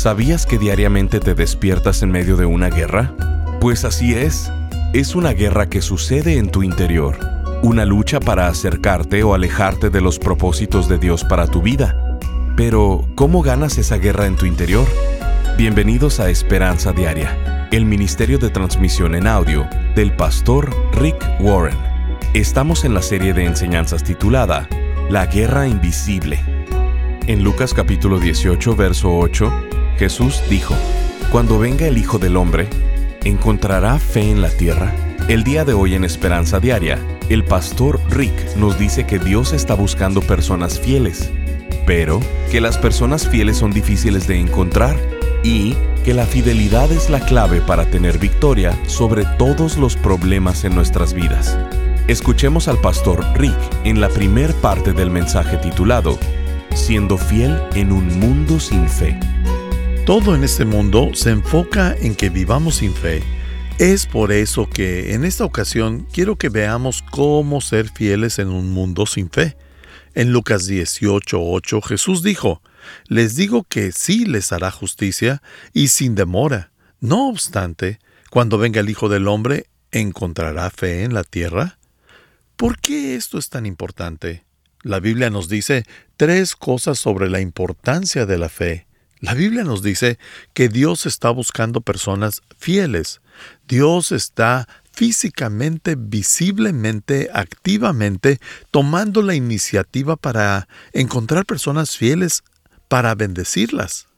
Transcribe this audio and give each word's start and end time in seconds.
¿Sabías 0.00 0.46
que 0.46 0.56
diariamente 0.56 1.20
te 1.20 1.34
despiertas 1.34 2.02
en 2.02 2.10
medio 2.10 2.38
de 2.38 2.46
una 2.46 2.70
guerra? 2.70 3.14
Pues 3.60 3.84
así 3.84 4.14
es. 4.14 4.50
Es 4.94 5.14
una 5.14 5.34
guerra 5.34 5.68
que 5.68 5.82
sucede 5.82 6.38
en 6.38 6.48
tu 6.48 6.62
interior. 6.62 7.18
Una 7.62 7.84
lucha 7.84 8.18
para 8.18 8.46
acercarte 8.46 9.22
o 9.24 9.34
alejarte 9.34 9.90
de 9.90 10.00
los 10.00 10.18
propósitos 10.18 10.88
de 10.88 10.96
Dios 10.96 11.22
para 11.22 11.48
tu 11.48 11.60
vida. 11.60 12.18
Pero, 12.56 13.06
¿cómo 13.14 13.42
ganas 13.42 13.76
esa 13.76 13.96
guerra 13.96 14.24
en 14.24 14.36
tu 14.36 14.46
interior? 14.46 14.86
Bienvenidos 15.58 16.18
a 16.18 16.30
Esperanza 16.30 16.92
Diaria, 16.92 17.68
el 17.70 17.84
Ministerio 17.84 18.38
de 18.38 18.48
Transmisión 18.48 19.14
en 19.14 19.26
Audio 19.26 19.68
del 19.94 20.16
pastor 20.16 20.74
Rick 20.94 21.22
Warren. 21.40 21.76
Estamos 22.32 22.86
en 22.86 22.94
la 22.94 23.02
serie 23.02 23.34
de 23.34 23.44
enseñanzas 23.44 24.02
titulada 24.02 24.66
La 25.10 25.26
Guerra 25.26 25.68
Invisible. 25.68 26.42
En 27.26 27.44
Lucas 27.44 27.74
capítulo 27.74 28.18
18, 28.18 28.74
verso 28.74 29.14
8, 29.14 29.52
Jesús 30.00 30.42
dijo, 30.48 30.74
Cuando 31.30 31.58
venga 31.58 31.86
el 31.86 31.98
Hijo 31.98 32.18
del 32.18 32.38
Hombre, 32.38 32.70
¿encontrará 33.22 33.98
fe 33.98 34.30
en 34.30 34.40
la 34.40 34.48
tierra? 34.48 34.94
El 35.28 35.44
día 35.44 35.66
de 35.66 35.74
hoy 35.74 35.94
en 35.94 36.04
Esperanza 36.04 36.58
Diaria, 36.58 36.98
el 37.28 37.44
pastor 37.44 38.00
Rick 38.08 38.56
nos 38.56 38.78
dice 38.78 39.04
que 39.04 39.18
Dios 39.18 39.52
está 39.52 39.74
buscando 39.74 40.22
personas 40.22 40.80
fieles, 40.80 41.30
pero 41.84 42.18
que 42.50 42.62
las 42.62 42.78
personas 42.78 43.28
fieles 43.28 43.58
son 43.58 43.72
difíciles 43.72 44.26
de 44.26 44.40
encontrar 44.40 44.96
y 45.44 45.76
que 46.02 46.14
la 46.14 46.24
fidelidad 46.24 46.90
es 46.90 47.10
la 47.10 47.20
clave 47.20 47.60
para 47.60 47.84
tener 47.84 48.16
victoria 48.18 48.74
sobre 48.86 49.26
todos 49.36 49.76
los 49.76 49.96
problemas 49.96 50.64
en 50.64 50.74
nuestras 50.74 51.12
vidas. 51.12 51.58
Escuchemos 52.08 52.68
al 52.68 52.78
pastor 52.78 53.22
Rick 53.34 53.58
en 53.84 54.00
la 54.00 54.08
primer 54.08 54.54
parte 54.54 54.94
del 54.94 55.10
mensaje 55.10 55.58
titulado 55.58 56.18
Siendo 56.72 57.18
fiel 57.18 57.60
en 57.74 57.92
un 57.92 58.18
mundo 58.18 58.60
sin 58.60 58.88
fe. 58.88 59.20
Todo 60.06 60.34
en 60.34 60.42
este 60.42 60.64
mundo 60.64 61.10
se 61.14 61.30
enfoca 61.30 61.94
en 61.94 62.14
que 62.14 62.30
vivamos 62.30 62.76
sin 62.76 62.94
fe. 62.94 63.22
Es 63.78 64.06
por 64.06 64.32
eso 64.32 64.68
que 64.68 65.14
en 65.14 65.24
esta 65.24 65.44
ocasión 65.44 66.06
quiero 66.12 66.36
que 66.36 66.48
veamos 66.48 67.02
cómo 67.10 67.60
ser 67.60 67.90
fieles 67.90 68.38
en 68.38 68.48
un 68.48 68.70
mundo 68.72 69.06
sin 69.06 69.30
fe. 69.30 69.56
En 70.14 70.32
Lucas 70.32 70.66
18:8 70.66 71.82
Jesús 71.82 72.22
dijo, 72.22 72.62
Les 73.06 73.36
digo 73.36 73.62
que 73.64 73.92
sí 73.92 74.24
les 74.24 74.52
hará 74.52 74.70
justicia 74.70 75.42
y 75.72 75.88
sin 75.88 76.14
demora. 76.14 76.72
No 76.98 77.28
obstante, 77.28 78.00
cuando 78.30 78.58
venga 78.58 78.80
el 78.80 78.90
Hijo 78.90 79.08
del 79.08 79.28
Hombre, 79.28 79.66
¿encontrará 79.92 80.70
fe 80.70 81.04
en 81.04 81.14
la 81.14 81.24
tierra? 81.24 81.78
¿Por 82.56 82.78
qué 82.80 83.16
esto 83.16 83.38
es 83.38 83.48
tan 83.50 83.64
importante? 83.66 84.44
La 84.82 84.98
Biblia 84.98 85.30
nos 85.30 85.48
dice 85.48 85.84
tres 86.16 86.56
cosas 86.56 86.98
sobre 86.98 87.28
la 87.28 87.40
importancia 87.40 88.26
de 88.26 88.38
la 88.38 88.48
fe. 88.48 88.86
La 89.20 89.34
Biblia 89.34 89.64
nos 89.64 89.82
dice 89.82 90.18
que 90.54 90.68
Dios 90.68 91.04
está 91.04 91.30
buscando 91.30 91.82
personas 91.82 92.40
fieles. 92.58 93.20
Dios 93.68 94.12
está 94.12 94.66
físicamente, 94.92 95.94
visiblemente, 95.96 97.30
activamente 97.32 98.40
tomando 98.70 99.22
la 99.22 99.34
iniciativa 99.34 100.16
para 100.16 100.68
encontrar 100.92 101.44
personas 101.44 101.96
fieles 101.96 102.42
para 102.88 103.14
bendecirlas. 103.14 104.08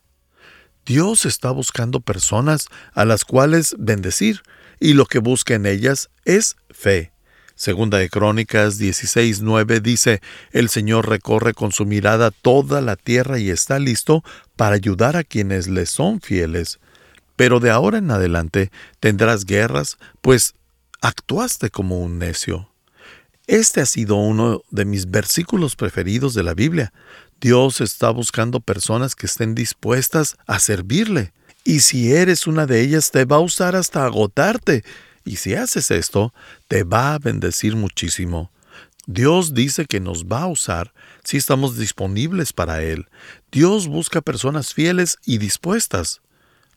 Dios 0.86 1.26
está 1.26 1.50
buscando 1.50 2.00
personas 2.00 2.68
a 2.92 3.04
las 3.04 3.24
cuales 3.24 3.76
bendecir 3.78 4.42
y 4.80 4.94
lo 4.94 5.06
que 5.06 5.18
busca 5.18 5.54
en 5.54 5.66
ellas 5.66 6.10
es 6.24 6.56
fe. 6.70 7.11
Segunda 7.62 7.98
de 7.98 8.08
Crónicas 8.08 8.80
16:9 8.80 9.80
dice, 9.80 10.20
El 10.50 10.68
Señor 10.68 11.08
recorre 11.08 11.54
con 11.54 11.70
su 11.70 11.86
mirada 11.86 12.32
toda 12.32 12.80
la 12.80 12.96
tierra 12.96 13.38
y 13.38 13.50
está 13.50 13.78
listo 13.78 14.24
para 14.56 14.74
ayudar 14.74 15.16
a 15.16 15.22
quienes 15.22 15.68
le 15.68 15.86
son 15.86 16.20
fieles. 16.20 16.80
Pero 17.36 17.60
de 17.60 17.70
ahora 17.70 17.98
en 17.98 18.10
adelante 18.10 18.72
tendrás 18.98 19.44
guerras, 19.44 19.96
pues 20.22 20.56
actuaste 21.02 21.70
como 21.70 22.00
un 22.00 22.18
necio. 22.18 22.68
Este 23.46 23.80
ha 23.80 23.86
sido 23.86 24.16
uno 24.16 24.62
de 24.72 24.84
mis 24.84 25.08
versículos 25.08 25.76
preferidos 25.76 26.34
de 26.34 26.42
la 26.42 26.54
Biblia. 26.54 26.92
Dios 27.40 27.80
está 27.80 28.10
buscando 28.10 28.58
personas 28.58 29.14
que 29.14 29.26
estén 29.26 29.54
dispuestas 29.54 30.34
a 30.48 30.58
servirle. 30.58 31.32
Y 31.62 31.78
si 31.82 32.12
eres 32.12 32.48
una 32.48 32.66
de 32.66 32.80
ellas, 32.80 33.12
te 33.12 33.24
va 33.24 33.36
a 33.36 33.38
usar 33.38 33.76
hasta 33.76 34.04
agotarte 34.04 34.82
y 35.24 35.36
si 35.36 35.54
haces 35.54 35.90
esto, 35.90 36.32
te 36.68 36.84
va 36.84 37.14
a 37.14 37.18
bendecir 37.18 37.76
muchísimo. 37.76 38.50
Dios 39.06 39.52
dice 39.54 39.86
que 39.86 40.00
nos 40.00 40.26
va 40.26 40.42
a 40.42 40.48
usar 40.48 40.92
si 41.24 41.36
estamos 41.36 41.76
disponibles 41.76 42.52
para 42.52 42.82
Él. 42.82 43.08
Dios 43.50 43.88
busca 43.88 44.20
personas 44.20 44.74
fieles 44.74 45.18
y 45.24 45.38
dispuestas. 45.38 46.20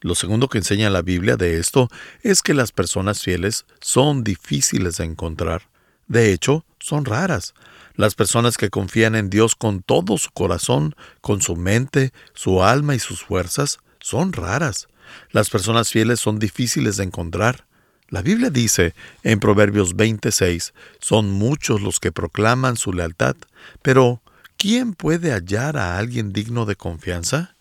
Lo 0.02 0.16
segundo 0.16 0.50
que 0.50 0.58
enseña 0.58 0.90
la 0.90 1.02
Biblia 1.02 1.38
de 1.38 1.60
esto 1.60 1.90
es 2.22 2.42
que 2.42 2.54
las 2.54 2.72
personas 2.72 3.22
fieles 3.22 3.66
son 3.80 4.24
difíciles 4.24 4.98
de 4.98 5.06
encontrar. 5.06 5.64
De 6.08 6.32
hecho, 6.32 6.66
son 6.80 7.06
raras. 7.06 7.54
Las 7.96 8.16
personas 8.16 8.58
que 8.58 8.70
confían 8.70 9.16
en 9.16 9.30
Dios 9.30 9.56
con 9.56 9.82
todo 9.82 10.18
su 10.18 10.30
corazón, 10.32 10.96
con 11.22 11.42
su 11.42 11.56
mente, 11.56 12.12
su 12.34 12.64
alma 12.64 12.96
y 12.96 13.00
sus 13.00 13.24
fuerzas, 13.24 13.80
son 14.00 14.34
raras. 14.34 14.88
Las 15.32 15.50
personas 15.50 15.90
fieles 15.90 16.20
son 16.20 16.40
difíciles 16.40 16.98
de 16.98 17.06
encontrar. 17.06 17.66
La 18.10 18.22
Biblia 18.22 18.52
dice 18.52 18.94
en 19.24 19.40
Proverbios 19.40 19.96
26, 19.96 20.74
son 21.00 21.32
muchos 21.32 21.82
los 21.82 22.00
que 22.00 22.12
proclaman 22.12 22.78
su 22.78 22.94
lealtad, 22.94 23.36
pero 23.82 24.22
¿quién 24.58 24.94
puede 24.94 25.32
hallar 25.32 25.76
a 25.76 25.98
alguien 25.98 26.32
digno 26.32 26.66
de 26.66 26.76
confianza? 26.76 27.56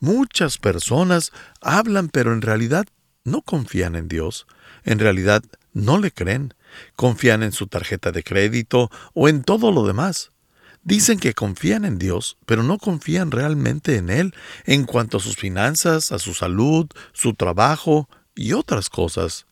Muchas 0.00 0.56
personas 0.56 1.30
hablan, 1.60 2.08
pero 2.08 2.32
en 2.32 2.40
realidad 2.40 2.86
no 3.24 3.42
confían 3.42 3.94
en 3.94 4.08
Dios, 4.08 4.46
en 4.84 4.98
realidad 4.98 5.44
no 5.74 5.98
le 5.98 6.10
creen, 6.10 6.54
confían 6.96 7.42
en 7.42 7.52
su 7.52 7.66
tarjeta 7.66 8.12
de 8.12 8.24
crédito 8.24 8.90
o 9.12 9.28
en 9.28 9.44
todo 9.44 9.70
lo 9.72 9.86
demás. 9.86 10.32
Dicen 10.84 11.18
que 11.18 11.34
confían 11.34 11.84
en 11.84 11.98
Dios, 11.98 12.38
pero 12.46 12.62
no 12.62 12.78
confían 12.78 13.30
realmente 13.30 13.98
en 13.98 14.08
Él 14.08 14.34
en 14.64 14.84
cuanto 14.84 15.18
a 15.18 15.20
sus 15.20 15.36
finanzas, 15.36 16.12
a 16.12 16.18
su 16.18 16.32
salud, 16.32 16.88
su 17.12 17.34
trabajo 17.34 18.08
y 18.34 18.54
otras 18.54 18.88
cosas. 18.88 19.46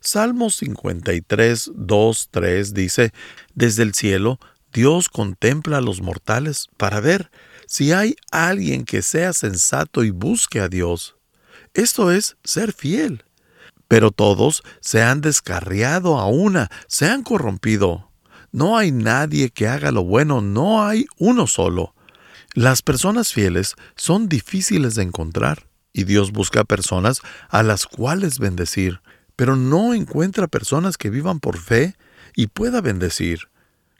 Salmo 0.00 0.50
53, 0.50 1.72
2, 1.74 2.28
3 2.30 2.74
dice, 2.74 3.12
Desde 3.54 3.82
el 3.82 3.94
cielo 3.94 4.38
Dios 4.72 5.08
contempla 5.08 5.78
a 5.78 5.80
los 5.80 6.00
mortales 6.00 6.68
para 6.76 7.00
ver 7.00 7.30
si 7.66 7.92
hay 7.92 8.16
alguien 8.30 8.84
que 8.84 9.02
sea 9.02 9.32
sensato 9.32 10.04
y 10.04 10.10
busque 10.10 10.60
a 10.60 10.68
Dios. 10.68 11.16
Esto 11.74 12.10
es 12.10 12.36
ser 12.44 12.72
fiel. 12.72 13.24
Pero 13.88 14.10
todos 14.10 14.62
se 14.80 15.02
han 15.02 15.20
descarriado 15.22 16.18
a 16.18 16.26
una, 16.26 16.70
se 16.86 17.06
han 17.06 17.22
corrompido. 17.22 18.10
No 18.52 18.76
hay 18.76 18.92
nadie 18.92 19.50
que 19.50 19.68
haga 19.68 19.92
lo 19.92 20.04
bueno, 20.04 20.40
no 20.40 20.84
hay 20.84 21.06
uno 21.16 21.46
solo. 21.46 21.94
Las 22.54 22.82
personas 22.82 23.32
fieles 23.32 23.76
son 23.96 24.28
difíciles 24.28 24.94
de 24.94 25.02
encontrar, 25.02 25.68
y 25.92 26.04
Dios 26.04 26.32
busca 26.32 26.64
personas 26.64 27.20
a 27.48 27.62
las 27.62 27.86
cuales 27.86 28.38
bendecir 28.38 29.00
pero 29.38 29.54
no 29.54 29.94
encuentra 29.94 30.48
personas 30.48 30.98
que 30.98 31.10
vivan 31.10 31.38
por 31.38 31.58
fe 31.58 31.94
y 32.34 32.48
pueda 32.48 32.80
bendecir. 32.80 33.48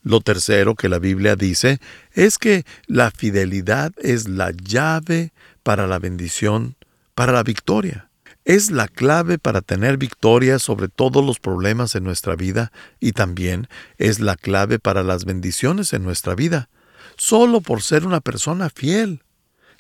Lo 0.03 0.21
tercero 0.21 0.75
que 0.75 0.89
la 0.89 0.99
Biblia 0.99 1.37
dice 1.37 1.79
es 2.13 2.39
que 2.39 2.65
la 2.89 3.13
fidelidad 3.13 3.93
es 3.99 4.29
la 4.29 4.51
llave 4.51 5.33
para 5.63 5.87
la 5.87 6.01
bendición, 6.01 6.75
para 7.15 7.31
la 7.31 7.45
victoria. 7.45 8.11
Es 8.45 8.73
la 8.73 8.89
clave 8.89 9.39
para 9.39 9.61
tener 9.61 9.97
victoria 9.97 10.59
sobre 10.59 10.89
todos 10.89 11.25
los 11.25 11.39
problemas 11.39 11.95
en 11.95 12.03
nuestra 12.03 12.35
vida 12.35 12.73
y 12.99 13.13
también 13.13 13.69
es 13.97 14.19
la 14.19 14.35
clave 14.35 14.81
para 14.81 15.05
las 15.05 15.25
bendiciones 15.25 15.93
en 15.93 16.03
nuestra 16.03 16.35
vida, 16.35 16.69
solo 17.17 17.61
por 17.61 17.83
ser 17.83 18.05
una 18.05 18.21
persona 18.21 18.71
fiel. 18.71 19.23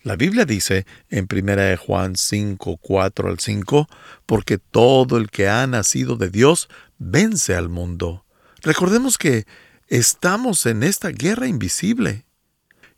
La 0.02 0.14
Biblia 0.14 0.44
dice 0.44 0.86
en 1.10 1.26
1 1.30 1.76
Juan 1.76 2.16
5, 2.16 2.76
4 2.76 3.28
al 3.28 3.40
5, 3.40 3.88
porque 4.26 4.58
todo 4.58 5.16
el 5.16 5.28
que 5.28 5.48
ha 5.48 5.66
nacido 5.66 6.16
de 6.16 6.30
Dios 6.30 6.68
vence 6.98 7.54
al 7.54 7.68
mundo. 7.68 8.24
Recordemos 8.62 9.18
que 9.18 9.46
estamos 9.88 10.66
en 10.66 10.82
esta 10.82 11.08
guerra 11.08 11.48
invisible. 11.48 12.24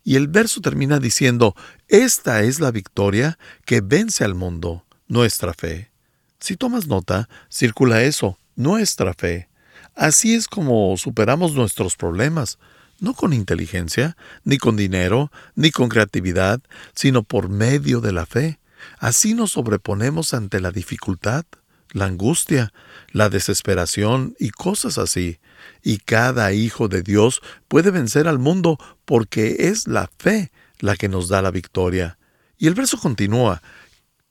Y 0.03 0.15
el 0.15 0.27
verso 0.27 0.61
termina 0.61 0.99
diciendo, 0.99 1.55
esta 1.87 2.41
es 2.41 2.59
la 2.59 2.71
victoria 2.71 3.37
que 3.65 3.81
vence 3.81 4.23
al 4.23 4.35
mundo, 4.35 4.85
nuestra 5.07 5.53
fe. 5.53 5.91
Si 6.39 6.55
tomas 6.55 6.87
nota, 6.87 7.29
circula 7.49 8.03
eso, 8.03 8.37
nuestra 8.55 9.13
fe. 9.13 9.47
Así 9.95 10.33
es 10.33 10.47
como 10.47 10.95
superamos 10.97 11.53
nuestros 11.53 11.95
problemas, 11.95 12.57
no 13.01 13.13
con 13.13 13.33
inteligencia, 13.33 14.15
ni 14.45 14.57
con 14.57 14.77
dinero, 14.77 15.31
ni 15.55 15.71
con 15.71 15.89
creatividad, 15.89 16.61
sino 16.95 17.23
por 17.23 17.49
medio 17.49 17.99
de 17.99 18.13
la 18.13 18.25
fe. 18.25 18.59
Así 18.99 19.33
nos 19.33 19.51
sobreponemos 19.51 20.33
ante 20.33 20.61
la 20.61 20.71
dificultad, 20.71 21.43
la 21.91 22.05
angustia, 22.05 22.71
la 23.11 23.29
desesperación 23.29 24.35
y 24.39 24.51
cosas 24.51 24.97
así. 24.97 25.39
Y 25.83 25.97
cada 25.97 26.53
hijo 26.53 26.87
de 26.87 27.01
Dios 27.01 27.41
puede 27.67 27.91
vencer 27.91 28.27
al 28.27 28.39
mundo 28.39 28.77
porque 29.03 29.67
es 29.67 29.87
la 29.87 30.09
fe 30.17 30.51
la 30.79 30.95
que 30.95 31.09
nos 31.09 31.27
da 31.27 31.41
la 31.41 31.51
victoria. 31.51 32.17
Y 32.57 32.67
el 32.67 32.75
verso 32.75 32.97
continúa, 32.97 33.61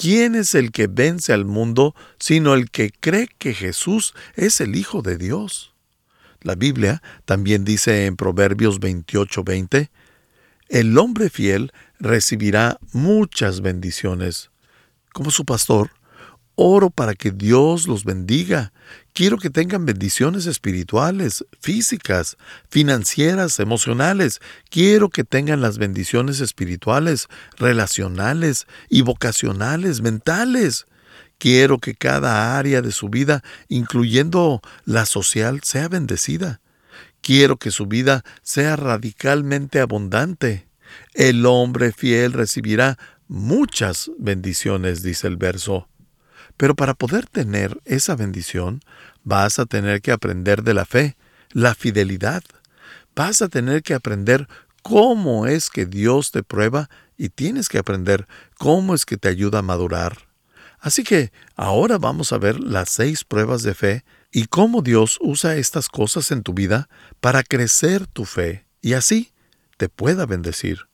¿Quién 0.01 0.35
es 0.35 0.55
el 0.55 0.73
que 0.73 0.87
vence 0.87 1.35
al 1.35 1.45
mundo 1.45 1.95
sino 2.19 2.55
el 2.55 2.71
que 2.71 2.91
cree 2.91 3.29
que 3.37 3.53
Jesús 3.53 4.15
es 4.35 4.63
el 4.63 4.75
Hijo 4.75 5.03
de 5.03 5.19
Dios? 5.19 5.75
La 6.43 6.55
Biblia 6.55 7.03
también 7.25 7.65
dice 7.65 8.07
en 8.07 8.17
Proverbios 8.17 8.81
28:20, 8.81 9.91
el 10.69 10.97
hombre 10.99 11.31
fiel 11.31 11.73
recibirá 11.99 12.79
muchas 12.93 13.61
bendiciones. 13.61 14.51
Como 15.13 15.31
su 15.31 15.45
pastor, 15.45 15.91
oro 16.55 16.91
para 16.91 17.15
que 17.15 17.31
Dios 17.31 17.89
los 17.89 18.05
bendiga. 18.05 18.73
Quiero 19.13 19.39
que 19.39 19.51
tengan 19.51 19.87
bendiciones 19.87 20.47
espirituales, 20.47 21.45
físicas, 21.61 22.37
financieras, 22.69 23.59
emocionales. 23.61 24.41
Quiero 24.69 25.09
que 25.09 25.25
tengan 25.25 25.61
las 25.61 25.79
bendiciones 25.79 26.41
espirituales, 26.41 27.29
relacionales 27.57 28.67
y 28.89 29.03
vocacionales, 29.03 30.03
mentales. 30.03 30.87
Quiero 31.41 31.79
que 31.79 31.95
cada 31.95 32.59
área 32.59 32.83
de 32.83 32.93
su 32.93 33.09
vida, 33.09 33.43
incluyendo 33.69 34.61
la 34.85 35.07
social, 35.07 35.61
sea 35.63 35.89
bendecida. 35.89 36.61
Quiero 37.23 37.57
que 37.57 37.71
su 37.71 37.87
vida 37.87 38.25
sea 38.43 38.77
radicalmente 38.77 39.81
abundante. 39.81 40.69
El 41.15 41.47
hombre 41.47 41.93
fiel 41.93 42.35
recibirá 42.35 42.99
muchas 43.27 44.11
bendiciones, 44.19 45.03
dice 45.03 45.29
el 45.29 45.39
verso. 45.39 45.89
Pero 46.59 46.75
para 46.75 46.93
poder 46.93 47.25
tener 47.27 47.81
esa 47.87 48.17
bendición, 48.17 48.83
vas 49.25 49.59
a 49.59 49.65
tener 49.65 50.03
que 50.03 50.13
aprender 50.13 50.63
de 50.63 50.75
la 50.75 50.85
fe, 50.85 51.17
la 51.53 51.75
fidelidad. 51.75 52.43
Vas 53.17 53.41
a 53.41 53.49
tener 53.49 53.83
que 53.83 53.95
aprender 53.95 54.47
cómo 54.83 55.47
es 55.47 55.71
que 55.71 55.87
Dios 55.87 56.33
te 56.33 56.43
prueba 56.43 56.91
y 57.17 57.31
tienes 57.31 57.71
que 57.71 57.79
aprender 57.79 58.29
cómo 58.59 58.95
es 58.95 59.07
que 59.07 59.17
te 59.17 59.31
ayuda 59.31 59.61
a 59.61 59.63
madurar. 59.63 60.30
Así 60.81 61.05
que 61.05 61.32
ahora 61.56 61.99
vamos 61.99 62.32
a 62.32 62.38
ver 62.38 62.59
las 62.59 62.88
seis 62.88 63.25
pruebas 63.25 63.62
de 63.62 63.75
fe 63.75 64.05
y 64.32 64.47
cómo 64.47 64.82
Dios 64.82 65.19
usa 65.21 65.56
estas 65.56 65.88
cosas 65.88 66.31
en 66.31 66.43
tu 66.43 66.55
vida 66.55 66.88
para 67.21 67.43
crecer 67.43 68.06
tu 68.06 68.25
fe 68.25 68.67
y 68.81 68.94
así 68.94 69.32
te 69.77 69.88
pueda 69.88 70.27
bendecir. 70.27 70.88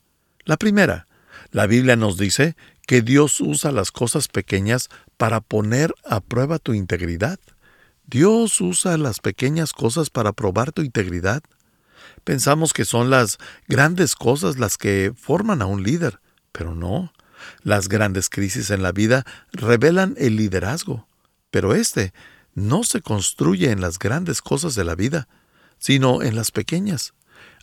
La 0.44 0.56
primera, 0.56 1.06
la 1.50 1.66
Biblia 1.66 1.96
nos 1.96 2.16
dice 2.18 2.56
que 2.86 3.02
Dios 3.02 3.40
usa 3.40 3.72
las 3.72 3.92
cosas 3.92 4.28
pequeñas 4.28 4.88
para 5.16 5.40
poner 5.40 5.94
a 6.04 6.20
prueba 6.20 6.58
tu 6.58 6.72
integridad. 6.72 7.38
Dios 8.06 8.60
usa 8.60 8.96
las 8.96 9.20
pequeñas 9.20 9.72
cosas 9.72 10.10
para 10.10 10.32
probar 10.32 10.72
tu 10.72 10.82
integridad. 10.82 11.42
Pensamos 12.24 12.72
que 12.72 12.84
son 12.84 13.10
las 13.10 13.38
grandes 13.68 14.14
cosas 14.14 14.58
las 14.58 14.78
que 14.78 15.12
forman 15.16 15.62
a 15.62 15.66
un 15.66 15.82
líder, 15.82 16.20
pero 16.52 16.74
no. 16.74 17.12
Las 17.62 17.88
grandes 17.88 18.28
crisis 18.28 18.70
en 18.70 18.82
la 18.82 18.92
vida 18.92 19.24
revelan 19.52 20.14
el 20.18 20.36
liderazgo, 20.36 21.06
pero 21.50 21.74
este 21.74 22.12
no 22.54 22.84
se 22.84 23.00
construye 23.00 23.70
en 23.70 23.80
las 23.80 23.98
grandes 23.98 24.40
cosas 24.40 24.74
de 24.74 24.84
la 24.84 24.94
vida, 24.94 25.28
sino 25.78 26.22
en 26.22 26.36
las 26.36 26.50
pequeñas. 26.50 27.12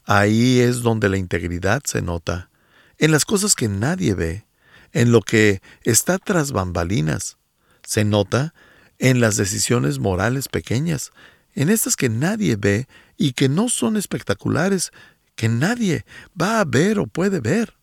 Ahí 0.05 0.59
es 0.59 0.81
donde 0.81 1.09
la 1.09 1.17
integridad 1.17 1.81
se 1.85 2.01
nota, 2.01 2.49
en 2.97 3.11
las 3.11 3.25
cosas 3.25 3.55
que 3.55 3.67
nadie 3.67 4.13
ve, 4.13 4.45
en 4.91 5.11
lo 5.11 5.21
que 5.21 5.61
está 5.83 6.19
tras 6.19 6.51
bambalinas. 6.51 7.37
Se 7.85 8.05
nota 8.05 8.53
en 8.99 9.19
las 9.19 9.35
decisiones 9.35 9.99
morales 9.99 10.47
pequeñas, 10.47 11.11
en 11.55 11.69
estas 11.69 11.95
que 11.95 12.09
nadie 12.09 12.55
ve 12.55 12.87
y 13.17 13.33
que 13.33 13.49
no 13.49 13.69
son 13.69 13.97
espectaculares, 13.97 14.91
que 15.35 15.49
nadie 15.49 16.05
va 16.39 16.59
a 16.59 16.65
ver 16.65 16.99
o 16.99 17.07
puede 17.07 17.39
ver. 17.39 17.73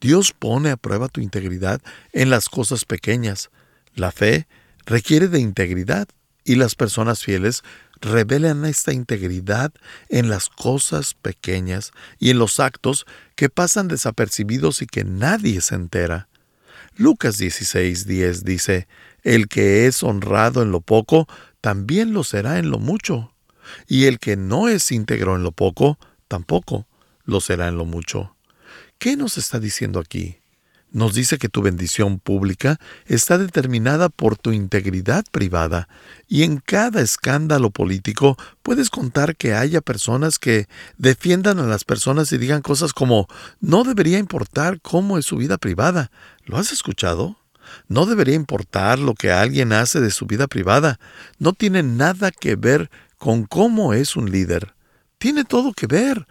Dios 0.00 0.32
pone 0.32 0.70
a 0.70 0.76
prueba 0.76 1.08
tu 1.08 1.20
integridad 1.20 1.80
en 2.12 2.30
las 2.30 2.48
cosas 2.48 2.84
pequeñas. 2.84 3.50
La 3.94 4.12
fe 4.12 4.46
requiere 4.86 5.28
de 5.28 5.40
integridad 5.40 6.08
y 6.44 6.54
las 6.54 6.74
personas 6.74 7.22
fieles 7.22 7.62
revelan 8.00 8.64
esta 8.64 8.92
integridad 8.92 9.72
en 10.08 10.30
las 10.30 10.48
cosas 10.48 11.14
pequeñas 11.14 11.92
y 12.18 12.30
en 12.30 12.38
los 12.38 12.60
actos 12.60 13.04
que 13.36 13.50
pasan 13.50 13.88
desapercibidos 13.88 14.80
y 14.80 14.86
que 14.86 15.04
nadie 15.04 15.60
se 15.60 15.74
entera. 15.74 16.28
Lucas 16.96 17.38
16:10 17.38 18.42
dice, 18.42 18.88
El 19.22 19.48
que 19.48 19.86
es 19.86 20.02
honrado 20.02 20.62
en 20.62 20.72
lo 20.72 20.80
poco, 20.80 21.28
también 21.60 22.14
lo 22.14 22.24
será 22.24 22.58
en 22.58 22.70
lo 22.70 22.78
mucho, 22.78 23.34
y 23.86 24.06
el 24.06 24.18
que 24.18 24.36
no 24.36 24.68
es 24.68 24.90
íntegro 24.90 25.36
en 25.36 25.42
lo 25.42 25.52
poco, 25.52 25.98
tampoco 26.26 26.86
lo 27.24 27.40
será 27.40 27.68
en 27.68 27.76
lo 27.76 27.84
mucho. 27.84 28.34
¿Qué 29.00 29.16
nos 29.16 29.38
está 29.38 29.58
diciendo 29.58 29.98
aquí? 29.98 30.36
Nos 30.92 31.14
dice 31.14 31.38
que 31.38 31.48
tu 31.48 31.62
bendición 31.62 32.18
pública 32.18 32.78
está 33.06 33.38
determinada 33.38 34.10
por 34.10 34.36
tu 34.36 34.52
integridad 34.52 35.24
privada 35.32 35.88
y 36.28 36.42
en 36.42 36.58
cada 36.58 37.00
escándalo 37.00 37.70
político 37.70 38.36
puedes 38.62 38.90
contar 38.90 39.36
que 39.36 39.54
haya 39.54 39.80
personas 39.80 40.38
que 40.38 40.68
defiendan 40.98 41.60
a 41.60 41.66
las 41.66 41.84
personas 41.84 42.30
y 42.32 42.36
digan 42.36 42.60
cosas 42.60 42.92
como 42.92 43.26
no 43.58 43.84
debería 43.84 44.18
importar 44.18 44.82
cómo 44.82 45.16
es 45.16 45.24
su 45.24 45.38
vida 45.38 45.56
privada. 45.56 46.10
¿Lo 46.44 46.58
has 46.58 46.70
escuchado? 46.70 47.38
No 47.88 48.04
debería 48.04 48.34
importar 48.34 48.98
lo 48.98 49.14
que 49.14 49.32
alguien 49.32 49.72
hace 49.72 50.00
de 50.00 50.10
su 50.10 50.26
vida 50.26 50.46
privada. 50.46 51.00
No 51.38 51.54
tiene 51.54 51.82
nada 51.82 52.30
que 52.30 52.54
ver 52.54 52.90
con 53.16 53.44
cómo 53.44 53.94
es 53.94 54.14
un 54.14 54.30
líder. 54.30 54.74
Tiene 55.16 55.46
todo 55.46 55.72
que 55.72 55.86
ver. 55.86 56.26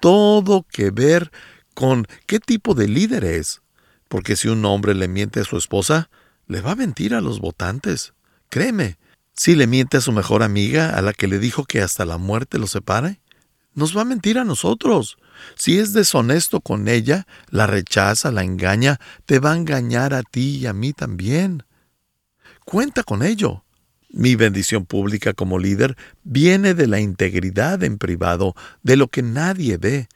Todo 0.00 0.66
que 0.70 0.90
ver 0.90 1.30
con 1.80 2.06
qué 2.26 2.40
tipo 2.40 2.74
de 2.74 2.88
líder 2.88 3.24
es. 3.24 3.62
Porque 4.06 4.36
si 4.36 4.48
un 4.48 4.62
hombre 4.66 4.94
le 4.94 5.08
miente 5.08 5.40
a 5.40 5.44
su 5.44 5.56
esposa, 5.56 6.10
le 6.46 6.60
va 6.60 6.72
a 6.72 6.76
mentir 6.76 7.14
a 7.14 7.22
los 7.22 7.40
votantes. 7.40 8.12
Créeme, 8.50 8.98
si 9.32 9.54
le 9.54 9.66
miente 9.66 9.96
a 9.96 10.02
su 10.02 10.12
mejor 10.12 10.42
amiga, 10.42 10.90
a 10.90 11.00
la 11.00 11.14
que 11.14 11.26
le 11.26 11.38
dijo 11.38 11.64
que 11.64 11.80
hasta 11.80 12.04
la 12.04 12.18
muerte 12.18 12.58
lo 12.58 12.66
separe, 12.66 13.22
nos 13.72 13.96
va 13.96 14.02
a 14.02 14.04
mentir 14.04 14.38
a 14.38 14.44
nosotros. 14.44 15.16
Si 15.54 15.78
es 15.78 15.94
deshonesto 15.94 16.60
con 16.60 16.86
ella, 16.86 17.26
la 17.48 17.66
rechaza, 17.66 18.30
la 18.30 18.44
engaña, 18.44 19.00
te 19.24 19.38
va 19.38 19.52
a 19.52 19.56
engañar 19.56 20.12
a 20.12 20.22
ti 20.22 20.58
y 20.58 20.66
a 20.66 20.74
mí 20.74 20.92
también. 20.92 21.62
Cuenta 22.66 23.04
con 23.04 23.22
ello. 23.22 23.64
Mi 24.10 24.34
bendición 24.34 24.84
pública 24.84 25.32
como 25.32 25.58
líder 25.58 25.96
viene 26.24 26.74
de 26.74 26.88
la 26.88 27.00
integridad 27.00 27.82
en 27.84 27.96
privado, 27.96 28.54
de 28.82 28.96
lo 28.96 29.08
que 29.08 29.22
nadie 29.22 29.78
ve, 29.78 30.08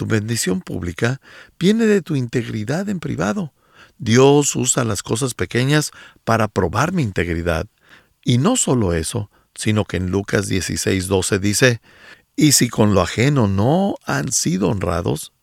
tu 0.00 0.06
bendición 0.06 0.62
pública 0.62 1.20
viene 1.58 1.84
de 1.84 2.00
tu 2.00 2.16
integridad 2.16 2.88
en 2.88 3.00
privado. 3.00 3.52
Dios 3.98 4.56
usa 4.56 4.82
las 4.82 5.02
cosas 5.02 5.34
pequeñas 5.34 5.90
para 6.24 6.48
probar 6.48 6.92
mi 6.92 7.02
integridad. 7.02 7.66
Y 8.24 8.38
no 8.38 8.56
solo 8.56 8.94
eso, 8.94 9.30
sino 9.54 9.84
que 9.84 9.98
en 9.98 10.10
Lucas 10.10 10.48
16:12 10.48 11.38
dice, 11.38 11.82
y 12.34 12.52
si 12.52 12.70
con 12.70 12.94
lo 12.94 13.02
ajeno 13.02 13.46
no 13.46 13.96
han 14.06 14.32
sido 14.32 14.70
honrados, 14.70 15.34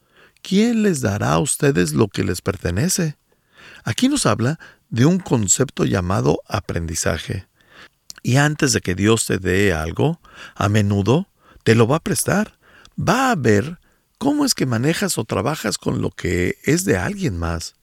¿quién 0.41 0.81
les 0.81 1.01
dará 1.01 1.33
a 1.33 1.39
ustedes 1.39 1.93
lo 1.93 2.07
que 2.07 2.23
les 2.23 2.41
pertenece? 2.41 3.15
Aquí 3.83 4.09
nos 4.09 4.25
habla 4.25 4.59
de 4.89 5.05
un 5.05 5.19
concepto 5.19 5.85
llamado 5.85 6.41
aprendizaje. 6.47 7.47
Y 8.23 8.37
antes 8.37 8.73
de 8.73 8.81
que 8.81 8.95
Dios 8.95 9.27
te 9.27 9.37
dé 9.37 9.71
algo, 9.71 10.19
a 10.55 10.67
menudo 10.67 11.27
te 11.63 11.75
lo 11.75 11.85
va 11.85 11.97
a 11.97 12.03
prestar. 12.03 12.57
Va 12.97 13.29
a 13.29 13.35
ver 13.35 13.77
¿Cómo 14.17 14.45
es 14.45 14.55
que 14.55 14.65
manejas 14.65 15.19
o 15.19 15.25
trabajas 15.25 15.77
con 15.77 16.01
lo 16.01 16.09
que 16.09 16.57
es 16.63 16.85
de 16.85 16.97
alguien 16.97 17.37
más? 17.37 17.75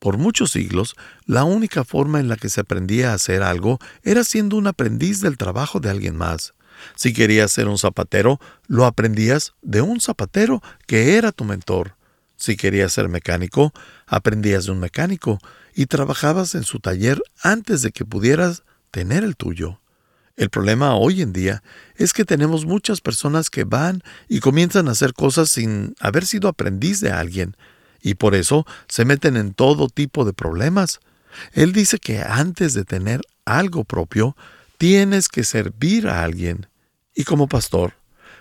Por 0.00 0.18
muchos 0.18 0.50
siglos, 0.50 0.96
la 1.24 1.44
única 1.44 1.84
forma 1.84 2.18
en 2.18 2.28
la 2.28 2.36
que 2.36 2.48
se 2.48 2.60
aprendía 2.60 3.12
a 3.12 3.14
hacer 3.14 3.44
algo 3.44 3.78
era 4.02 4.24
siendo 4.24 4.56
un 4.56 4.66
aprendiz 4.66 5.20
del 5.20 5.38
trabajo 5.38 5.78
de 5.78 5.88
alguien 5.88 6.16
más. 6.16 6.54
Si 6.96 7.12
querías 7.12 7.52
ser 7.52 7.68
un 7.68 7.78
zapatero, 7.78 8.40
lo 8.66 8.86
aprendías 8.86 9.54
de 9.62 9.82
un 9.82 10.00
zapatero 10.00 10.62
que 10.86 11.16
era 11.16 11.30
tu 11.30 11.44
mentor. 11.44 11.94
Si 12.36 12.56
querías 12.56 12.92
ser 12.92 13.08
mecánico, 13.08 13.72
aprendías 14.06 14.66
de 14.66 14.72
un 14.72 14.80
mecánico 14.80 15.38
y 15.74 15.86
trabajabas 15.86 16.56
en 16.56 16.64
su 16.64 16.80
taller 16.80 17.22
antes 17.40 17.82
de 17.82 17.92
que 17.92 18.04
pudieras 18.04 18.64
tener 18.90 19.22
el 19.22 19.36
tuyo. 19.36 19.80
El 20.36 20.50
problema 20.50 20.94
hoy 20.94 21.22
en 21.22 21.32
día 21.32 21.62
es 21.96 22.12
que 22.12 22.26
tenemos 22.26 22.66
muchas 22.66 23.00
personas 23.00 23.48
que 23.48 23.64
van 23.64 24.02
y 24.28 24.40
comienzan 24.40 24.86
a 24.86 24.90
hacer 24.90 25.14
cosas 25.14 25.50
sin 25.50 25.94
haber 25.98 26.26
sido 26.26 26.48
aprendiz 26.48 27.00
de 27.00 27.10
alguien, 27.10 27.56
y 28.02 28.14
por 28.14 28.34
eso 28.34 28.66
se 28.86 29.06
meten 29.06 29.38
en 29.38 29.54
todo 29.54 29.88
tipo 29.88 30.26
de 30.26 30.34
problemas. 30.34 31.00
Él 31.52 31.72
dice 31.72 31.98
que 31.98 32.20
antes 32.20 32.74
de 32.74 32.84
tener 32.84 33.22
algo 33.46 33.84
propio, 33.84 34.36
tienes 34.76 35.28
que 35.28 35.42
servir 35.42 36.06
a 36.06 36.22
alguien. 36.22 36.66
Y 37.14 37.24
como 37.24 37.48
pastor, 37.48 37.94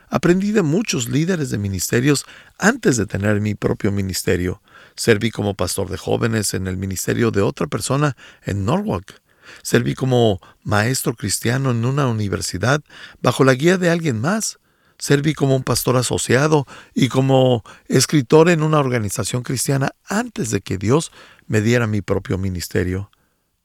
aprendí 0.10 0.52
de 0.52 0.64
muchos 0.64 1.08
líderes 1.08 1.50
de 1.50 1.58
ministerios 1.58 2.26
antes 2.60 2.98
de 2.98 3.06
tener 3.06 3.40
mi 3.40 3.56
propio 3.56 3.94
ministerio. 3.94 4.62
Serví 4.98 5.32
como 5.32 5.54
pastor 5.54 5.90
de 5.90 5.98
jóvenes 5.98 6.54
en 6.54 6.68
el 6.68 6.76
ministerio 6.76 7.32
de 7.32 7.42
otra 7.42 7.68
persona 7.68 8.18
en 8.44 8.66
Norwalk. 8.66 9.22
Serví 9.62 9.96
como 9.96 10.40
maestro 10.64 11.16
cristiano 11.16 11.72
en 11.72 11.86
una 11.86 12.08
universidad 12.08 12.82
bajo 13.22 13.44
la 13.44 13.54
guía 13.54 13.78
de 13.78 13.90
alguien 13.90 14.20
más. 14.20 14.60
Serví 14.98 15.34
como 15.34 15.56
un 15.56 15.64
pastor 15.64 15.98
asociado 15.98 16.66
y 16.94 17.10
como 17.10 17.64
escritor 17.88 18.50
en 18.50 18.64
una 18.64 18.80
organización 18.80 19.44
cristiana 19.44 19.92
antes 20.06 20.52
de 20.52 20.62
que 20.62 20.78
Dios 20.78 21.12
me 21.48 21.62
diera 21.62 21.88
mi 21.88 22.02
propio 22.02 22.38
ministerio. 22.38 23.12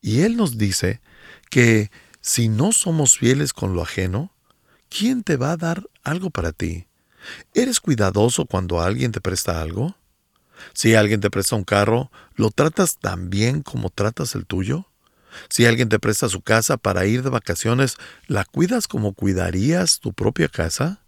Y 0.00 0.20
Él 0.20 0.36
nos 0.36 0.58
dice 0.58 1.00
que 1.50 1.90
si 2.20 2.48
no 2.48 2.72
somos 2.72 3.16
fieles 3.16 3.52
con 3.52 3.74
lo 3.74 3.82
ajeno, 3.82 4.32
¿quién 4.88 5.22
te 5.22 5.36
va 5.36 5.52
a 5.52 5.56
dar 5.56 5.84
algo 6.02 6.30
para 6.30 6.52
ti? 6.52 6.86
¿Eres 7.54 7.80
cuidadoso 7.80 8.46
cuando 8.46 8.80
alguien 8.80 9.12
te 9.12 9.20
presta 9.20 9.60
algo? 9.60 9.96
Si 10.74 10.94
alguien 10.94 11.20
te 11.20 11.30
presta 11.30 11.56
un 11.56 11.64
carro, 11.64 12.10
¿lo 12.34 12.50
tratas 12.50 12.98
tan 12.98 13.30
bien 13.30 13.62
como 13.62 13.90
tratas 13.90 14.34
el 14.34 14.46
tuyo? 14.46 14.89
Si 15.48 15.66
alguien 15.66 15.88
te 15.88 15.98
presta 15.98 16.28
su 16.28 16.42
casa 16.42 16.76
para 16.76 17.06
ir 17.06 17.22
de 17.22 17.30
vacaciones, 17.30 17.96
¿la 18.26 18.44
cuidas 18.44 18.88
como 18.88 19.12
cuidarías 19.12 20.00
tu 20.00 20.12
propia 20.12 20.48
casa? 20.48 21.00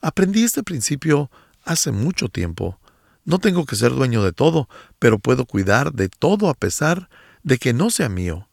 Aprendí 0.00 0.44
este 0.44 0.62
principio 0.62 1.30
hace 1.64 1.90
mucho 1.90 2.28
tiempo. 2.28 2.78
No 3.24 3.38
tengo 3.38 3.66
que 3.66 3.76
ser 3.76 3.90
dueño 3.90 4.22
de 4.22 4.32
todo, 4.32 4.68
pero 4.98 5.18
puedo 5.18 5.46
cuidar 5.46 5.92
de 5.92 6.08
todo 6.08 6.48
a 6.48 6.54
pesar 6.54 7.08
de 7.42 7.58
que 7.58 7.72
no 7.72 7.90
sea 7.90 8.08
mío. 8.08 8.48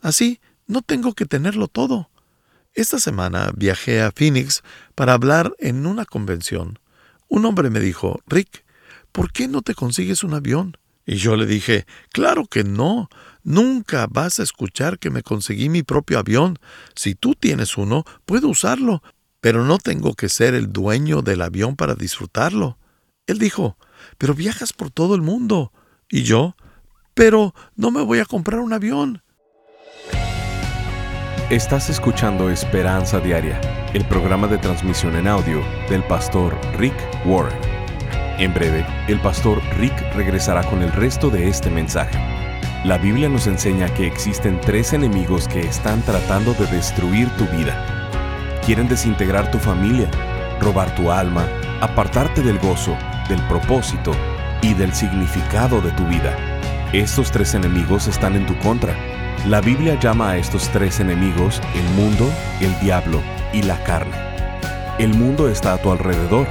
Así, 0.00 0.40
no 0.66 0.82
tengo 0.82 1.14
que 1.14 1.26
tenerlo 1.26 1.68
todo. 1.68 2.10
Esta 2.74 2.98
semana 2.98 3.52
viajé 3.56 4.02
a 4.02 4.12
Phoenix 4.12 4.62
para 4.94 5.14
hablar 5.14 5.54
en 5.58 5.86
una 5.86 6.04
convención. 6.04 6.78
Un 7.28 7.46
hombre 7.46 7.70
me 7.70 7.80
dijo, 7.80 8.20
Rick, 8.26 8.64
¿por 9.12 9.32
qué 9.32 9.48
no 9.48 9.62
te 9.62 9.74
consigues 9.74 10.24
un 10.24 10.34
avión? 10.34 10.76
Y 11.06 11.16
yo 11.16 11.36
le 11.36 11.46
dije, 11.46 11.86
claro 12.10 12.46
que 12.46 12.64
no, 12.64 13.08
nunca 13.46 14.08
vas 14.10 14.40
a 14.40 14.42
escuchar 14.42 14.98
que 14.98 15.08
me 15.08 15.22
conseguí 15.22 15.68
mi 15.68 15.82
propio 15.82 16.18
avión. 16.18 16.58
Si 16.94 17.14
tú 17.14 17.34
tienes 17.34 17.78
uno, 17.78 18.04
puedo 18.26 18.48
usarlo, 18.48 19.02
pero 19.40 19.64
no 19.64 19.78
tengo 19.78 20.14
que 20.14 20.28
ser 20.28 20.54
el 20.54 20.72
dueño 20.72 21.22
del 21.22 21.40
avión 21.40 21.76
para 21.76 21.94
disfrutarlo. 21.94 22.76
Él 23.26 23.38
dijo, 23.38 23.78
pero 24.18 24.34
viajas 24.34 24.72
por 24.72 24.90
todo 24.90 25.14
el 25.14 25.22
mundo. 25.22 25.72
Y 26.10 26.24
yo, 26.24 26.56
pero 27.14 27.54
no 27.76 27.90
me 27.90 28.02
voy 28.02 28.18
a 28.18 28.24
comprar 28.24 28.60
un 28.60 28.72
avión. 28.72 29.22
Estás 31.48 31.88
escuchando 31.88 32.50
Esperanza 32.50 33.20
Diaria, 33.20 33.60
el 33.94 34.04
programa 34.08 34.48
de 34.48 34.58
transmisión 34.58 35.14
en 35.14 35.28
audio 35.28 35.62
del 35.88 36.02
pastor 36.04 36.58
Rick 36.76 36.96
Warren. 37.24 37.56
En 38.38 38.52
breve, 38.52 38.84
el 39.06 39.20
pastor 39.20 39.62
Rick 39.78 39.94
regresará 40.14 40.68
con 40.68 40.82
el 40.82 40.90
resto 40.90 41.30
de 41.30 41.48
este 41.48 41.70
mensaje. 41.70 42.35
La 42.86 42.98
Biblia 42.98 43.28
nos 43.28 43.48
enseña 43.48 43.92
que 43.92 44.06
existen 44.06 44.60
tres 44.60 44.92
enemigos 44.92 45.48
que 45.48 45.58
están 45.58 46.02
tratando 46.02 46.54
de 46.54 46.66
destruir 46.66 47.28
tu 47.30 47.44
vida. 47.46 47.74
Quieren 48.64 48.86
desintegrar 48.86 49.50
tu 49.50 49.58
familia, 49.58 50.08
robar 50.60 50.94
tu 50.94 51.10
alma, 51.10 51.48
apartarte 51.80 52.42
del 52.42 52.60
gozo, 52.60 52.96
del 53.28 53.42
propósito 53.48 54.12
y 54.62 54.72
del 54.74 54.94
significado 54.94 55.80
de 55.80 55.90
tu 55.90 56.06
vida. 56.06 56.36
Estos 56.92 57.32
tres 57.32 57.54
enemigos 57.54 58.06
están 58.06 58.36
en 58.36 58.46
tu 58.46 58.56
contra 58.60 58.94
la 59.44 59.60
Biblia 59.60 59.96
llama 60.00 60.30
a 60.30 60.36
estos 60.38 60.68
tres 60.70 60.98
enemigos 60.98 61.60
el 61.76 61.84
mundo, 61.94 62.28
el 62.60 62.76
diablo 62.80 63.20
y 63.52 63.62
la 63.62 63.80
carne. 63.84 64.16
El 64.98 65.14
mundo 65.14 65.48
está 65.48 65.74
a 65.74 65.78
tu 65.78 65.92
alrededor. 65.92 66.48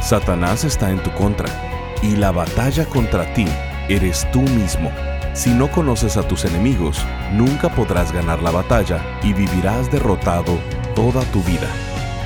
Satanás 0.00 0.62
está 0.62 0.90
en 0.90 1.02
tu 1.02 1.10
contra. 1.12 1.48
Y 2.02 2.14
la 2.14 2.30
batalla 2.30 2.84
contra 2.86 3.32
ti 3.34 3.46
eres 3.88 4.30
tú 4.30 4.42
mismo. 4.42 4.92
Si 5.32 5.50
no 5.50 5.70
conoces 5.70 6.16
a 6.16 6.26
tus 6.26 6.44
enemigos, 6.44 7.04
nunca 7.32 7.68
podrás 7.68 8.12
ganar 8.12 8.42
la 8.42 8.50
batalla 8.50 9.00
y 9.22 9.32
vivirás 9.32 9.90
derrotado 9.90 10.58
toda 10.94 11.22
tu 11.32 11.42
vida. 11.42 11.68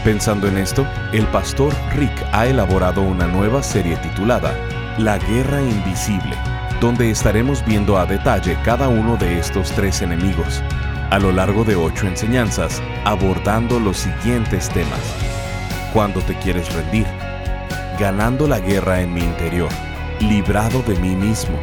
Pensando 0.04 0.48
en 0.48 0.58
esto, 0.58 0.86
el 1.12 1.26
pastor 1.28 1.72
Rick 1.94 2.14
ha 2.32 2.46
elaborado 2.46 3.02
una 3.02 3.26
nueva 3.26 3.62
serie 3.62 3.96
titulada 3.96 4.54
La 4.98 5.18
Guerra 5.18 5.60
Invisible 5.60 6.36
donde 6.84 7.10
estaremos 7.10 7.64
viendo 7.64 7.96
a 7.96 8.04
detalle 8.04 8.58
cada 8.62 8.88
uno 8.88 9.16
de 9.16 9.38
estos 9.38 9.70
tres 9.72 10.02
enemigos, 10.02 10.62
a 11.10 11.18
lo 11.18 11.32
largo 11.32 11.64
de 11.64 11.76
ocho 11.76 12.06
enseñanzas, 12.06 12.82
abordando 13.04 13.80
los 13.80 13.96
siguientes 13.96 14.68
temas. 14.68 15.00
Cuando 15.92 16.20
te 16.20 16.36
quieres 16.38 16.70
rendir, 16.74 17.06
ganando 17.98 18.46
la 18.46 18.60
guerra 18.60 19.00
en 19.00 19.14
mi 19.14 19.22
interior, 19.22 19.70
librado 20.20 20.82
de 20.82 20.94
mí 20.96 21.14
mismo, 21.16 21.58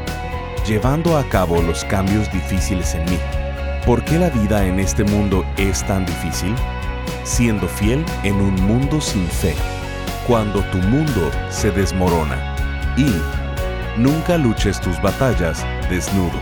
llevando 0.65 1.17
a 1.17 1.23
cabo 1.29 1.61
los 1.61 1.83
cambios 1.85 2.31
difíciles 2.31 2.95
en 2.95 3.05
mí. 3.05 3.17
¿Por 3.85 4.03
qué 4.03 4.17
la 4.19 4.29
vida 4.29 4.65
en 4.65 4.79
este 4.79 5.03
mundo 5.03 5.45
es 5.57 5.85
tan 5.85 6.05
difícil? 6.05 6.55
Siendo 7.23 7.67
fiel 7.67 8.05
en 8.23 8.35
un 8.35 8.55
mundo 8.55 9.01
sin 9.01 9.27
fe, 9.27 9.55
cuando 10.27 10.61
tu 10.65 10.77
mundo 10.77 11.31
se 11.49 11.71
desmorona 11.71 12.55
y 12.97 13.11
Nunca 13.97 14.37
luches 14.37 14.79
tus 14.79 15.01
batallas 15.01 15.65
desnudo. 15.89 16.39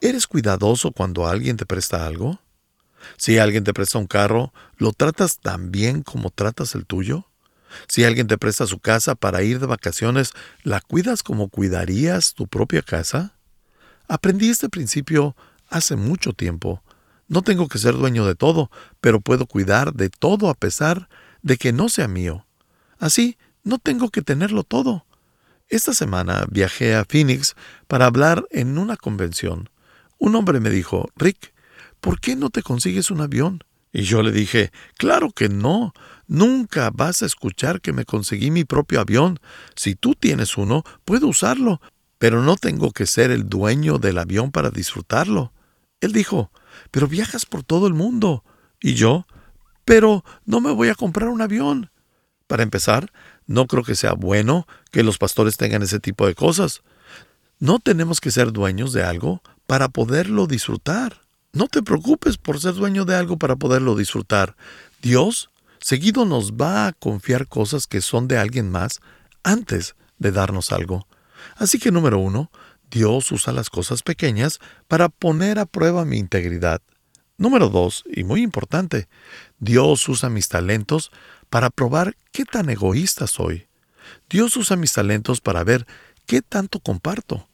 ¿Eres 0.00 0.26
cuidadoso 0.26 0.92
cuando 0.92 1.26
alguien 1.26 1.56
te 1.56 1.66
presta 1.66 2.06
algo? 2.06 2.40
Si 3.16 3.38
alguien 3.38 3.64
te 3.64 3.72
presta 3.72 3.98
un 3.98 4.06
carro, 4.06 4.52
¿lo 4.76 4.92
tratas 4.92 5.38
tan 5.38 5.70
bien 5.70 6.02
como 6.02 6.30
tratas 6.30 6.74
el 6.74 6.86
tuyo? 6.86 7.26
Si 7.88 8.04
alguien 8.04 8.26
te 8.26 8.38
presta 8.38 8.66
su 8.66 8.80
casa 8.80 9.14
para 9.14 9.42
ir 9.42 9.60
de 9.60 9.66
vacaciones, 9.66 10.32
¿la 10.62 10.80
cuidas 10.80 11.22
como 11.22 11.48
cuidarías 11.48 12.34
tu 12.34 12.46
propia 12.46 12.82
casa? 12.82 13.34
Aprendí 14.08 14.50
este 14.50 14.68
principio 14.68 15.36
hace 15.68 15.96
mucho 15.96 16.32
tiempo. 16.32 16.82
No 17.28 17.42
tengo 17.42 17.68
que 17.68 17.78
ser 17.78 17.94
dueño 17.94 18.26
de 18.26 18.34
todo, 18.34 18.70
pero 19.00 19.20
puedo 19.20 19.46
cuidar 19.46 19.94
de 19.94 20.10
todo 20.10 20.50
a 20.50 20.54
pesar 20.54 21.08
de 21.42 21.56
que 21.56 21.72
no 21.72 21.88
sea 21.88 22.08
mío. 22.08 22.44
Así, 22.98 23.38
no 23.62 23.78
tengo 23.78 24.10
que 24.10 24.22
tenerlo 24.22 24.64
todo. 24.64 25.06
Esta 25.68 25.94
semana 25.94 26.46
viajé 26.50 26.94
a 26.94 27.04
Phoenix 27.04 27.54
para 27.86 28.06
hablar 28.06 28.44
en 28.50 28.78
una 28.78 28.96
convención. 28.96 29.70
Un 30.18 30.34
hombre 30.34 30.60
me 30.60 30.70
dijo, 30.70 31.08
Rick, 31.16 31.54
¿por 32.00 32.20
qué 32.20 32.36
no 32.36 32.50
te 32.50 32.62
consigues 32.62 33.10
un 33.10 33.20
avión? 33.20 33.62
Y 33.92 34.02
yo 34.02 34.22
le 34.22 34.32
dije, 34.32 34.70
claro 34.96 35.30
que 35.30 35.48
no, 35.48 35.92
nunca 36.26 36.90
vas 36.90 37.22
a 37.22 37.26
escuchar 37.26 37.80
que 37.80 37.92
me 37.92 38.04
conseguí 38.04 38.50
mi 38.50 38.64
propio 38.64 39.00
avión. 39.00 39.40
Si 39.74 39.94
tú 39.94 40.14
tienes 40.14 40.56
uno, 40.56 40.84
puedo 41.04 41.26
usarlo, 41.26 41.80
pero 42.18 42.42
no 42.42 42.56
tengo 42.56 42.92
que 42.92 43.06
ser 43.06 43.30
el 43.30 43.48
dueño 43.48 43.98
del 43.98 44.18
avión 44.18 44.52
para 44.52 44.70
disfrutarlo. 44.70 45.52
Él 46.00 46.12
dijo, 46.12 46.50
pero 46.90 47.08
viajas 47.08 47.46
por 47.46 47.62
todo 47.62 47.86
el 47.86 47.94
mundo. 47.94 48.44
Y 48.80 48.94
yo, 48.94 49.26
pero 49.84 50.24
no 50.44 50.60
me 50.60 50.72
voy 50.72 50.88
a 50.88 50.94
comprar 50.94 51.28
un 51.28 51.42
avión. 51.42 51.90
Para 52.46 52.62
empezar, 52.62 53.12
no 53.50 53.66
creo 53.66 53.82
que 53.82 53.96
sea 53.96 54.12
bueno 54.12 54.68
que 54.92 55.02
los 55.02 55.18
pastores 55.18 55.56
tengan 55.56 55.82
ese 55.82 55.98
tipo 55.98 56.24
de 56.24 56.36
cosas. 56.36 56.82
No 57.58 57.80
tenemos 57.80 58.20
que 58.20 58.30
ser 58.30 58.52
dueños 58.52 58.92
de 58.92 59.02
algo 59.02 59.42
para 59.66 59.88
poderlo 59.88 60.46
disfrutar. 60.46 61.22
No 61.52 61.66
te 61.66 61.82
preocupes 61.82 62.38
por 62.38 62.60
ser 62.60 62.74
dueño 62.74 63.04
de 63.04 63.16
algo 63.16 63.38
para 63.38 63.56
poderlo 63.56 63.96
disfrutar. 63.96 64.54
Dios 65.02 65.50
seguido 65.80 66.26
nos 66.26 66.52
va 66.52 66.86
a 66.86 66.92
confiar 66.92 67.48
cosas 67.48 67.88
que 67.88 68.00
son 68.00 68.28
de 68.28 68.38
alguien 68.38 68.70
más 68.70 69.00
antes 69.42 69.96
de 70.20 70.30
darnos 70.30 70.70
algo. 70.70 71.08
Así 71.56 71.80
que 71.80 71.90
número 71.90 72.20
uno, 72.20 72.52
Dios 72.88 73.32
usa 73.32 73.52
las 73.52 73.68
cosas 73.68 74.04
pequeñas 74.04 74.60
para 74.86 75.08
poner 75.08 75.58
a 75.58 75.66
prueba 75.66 76.04
mi 76.04 76.18
integridad. 76.18 76.82
Número 77.36 77.68
dos, 77.68 78.04
y 78.06 78.22
muy 78.22 78.42
importante, 78.42 79.08
Dios 79.58 80.08
usa 80.08 80.28
mis 80.28 80.48
talentos 80.48 81.10
para 81.50 81.70
probar 81.70 82.16
qué 82.32 82.44
tan 82.44 82.70
egoísta 82.70 83.26
soy. 83.26 83.66
Dios 84.28 84.56
usa 84.56 84.76
mis 84.76 84.92
talentos 84.92 85.40
para 85.40 85.64
ver 85.64 85.86
qué 86.26 86.42
tanto 86.42 86.80
comparto. 86.80 87.46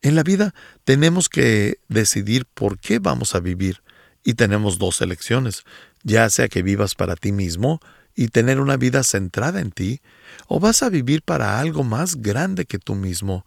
En 0.00 0.16
la 0.16 0.22
vida 0.22 0.54
tenemos 0.84 1.28
que 1.28 1.78
decidir 1.88 2.46
por 2.46 2.78
qué 2.78 2.98
vamos 2.98 3.34
a 3.34 3.40
vivir 3.40 3.82
y 4.24 4.34
tenemos 4.34 4.78
dos 4.78 5.00
elecciones, 5.00 5.64
ya 6.02 6.28
sea 6.30 6.48
que 6.48 6.62
vivas 6.62 6.94
para 6.94 7.14
ti 7.14 7.30
mismo 7.30 7.80
y 8.14 8.28
tener 8.28 8.60
una 8.60 8.76
vida 8.76 9.02
centrada 9.04 9.60
en 9.60 9.70
ti, 9.70 10.00
o 10.46 10.60
vas 10.60 10.82
a 10.82 10.90
vivir 10.90 11.22
para 11.22 11.60
algo 11.60 11.82
más 11.82 12.16
grande 12.16 12.66
que 12.66 12.78
tú 12.78 12.94
mismo, 12.94 13.44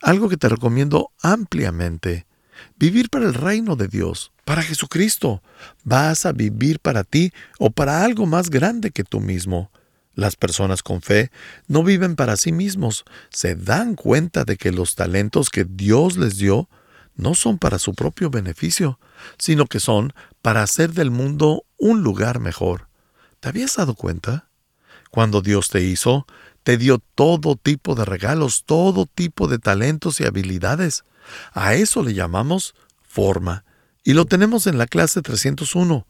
algo 0.00 0.28
que 0.28 0.36
te 0.36 0.48
recomiendo 0.48 1.10
ampliamente. 1.20 2.27
Vivir 2.76 3.10
para 3.10 3.26
el 3.26 3.34
reino 3.34 3.76
de 3.76 3.88
Dios, 3.88 4.32
para 4.44 4.62
Jesucristo. 4.62 5.42
Vas 5.84 6.26
a 6.26 6.32
vivir 6.32 6.80
para 6.80 7.04
ti 7.04 7.32
o 7.58 7.70
para 7.70 8.04
algo 8.04 8.26
más 8.26 8.50
grande 8.50 8.90
que 8.90 9.04
tú 9.04 9.20
mismo. 9.20 9.70
Las 10.14 10.34
personas 10.34 10.82
con 10.82 11.00
fe 11.00 11.30
no 11.68 11.84
viven 11.84 12.16
para 12.16 12.36
sí 12.36 12.50
mismos, 12.50 13.04
se 13.30 13.54
dan 13.54 13.94
cuenta 13.94 14.44
de 14.44 14.56
que 14.56 14.72
los 14.72 14.96
talentos 14.96 15.48
que 15.48 15.64
Dios 15.64 16.16
les 16.16 16.38
dio 16.38 16.68
no 17.14 17.34
son 17.34 17.58
para 17.58 17.78
su 17.78 17.94
propio 17.94 18.30
beneficio, 18.30 18.98
sino 19.38 19.66
que 19.66 19.80
son 19.80 20.12
para 20.42 20.62
hacer 20.62 20.92
del 20.92 21.10
mundo 21.10 21.64
un 21.76 22.02
lugar 22.02 22.40
mejor. 22.40 22.88
¿Te 23.40 23.48
habías 23.48 23.76
dado 23.76 23.94
cuenta? 23.94 24.48
Cuando 25.10 25.40
Dios 25.40 25.68
te 25.68 25.82
hizo, 25.82 26.26
te 26.62 26.76
dio 26.76 26.98
todo 27.14 27.56
tipo 27.56 27.94
de 27.94 28.04
regalos, 28.04 28.64
todo 28.64 29.06
tipo 29.06 29.48
de 29.48 29.58
talentos 29.58 30.20
y 30.20 30.24
habilidades. 30.24 31.04
A 31.52 31.74
eso 31.74 32.02
le 32.02 32.14
llamamos 32.14 32.74
forma. 33.02 33.64
Y 34.04 34.14
lo 34.14 34.24
tenemos 34.24 34.66
en 34.66 34.78
la 34.78 34.86
clase 34.86 35.22
301. 35.22 36.06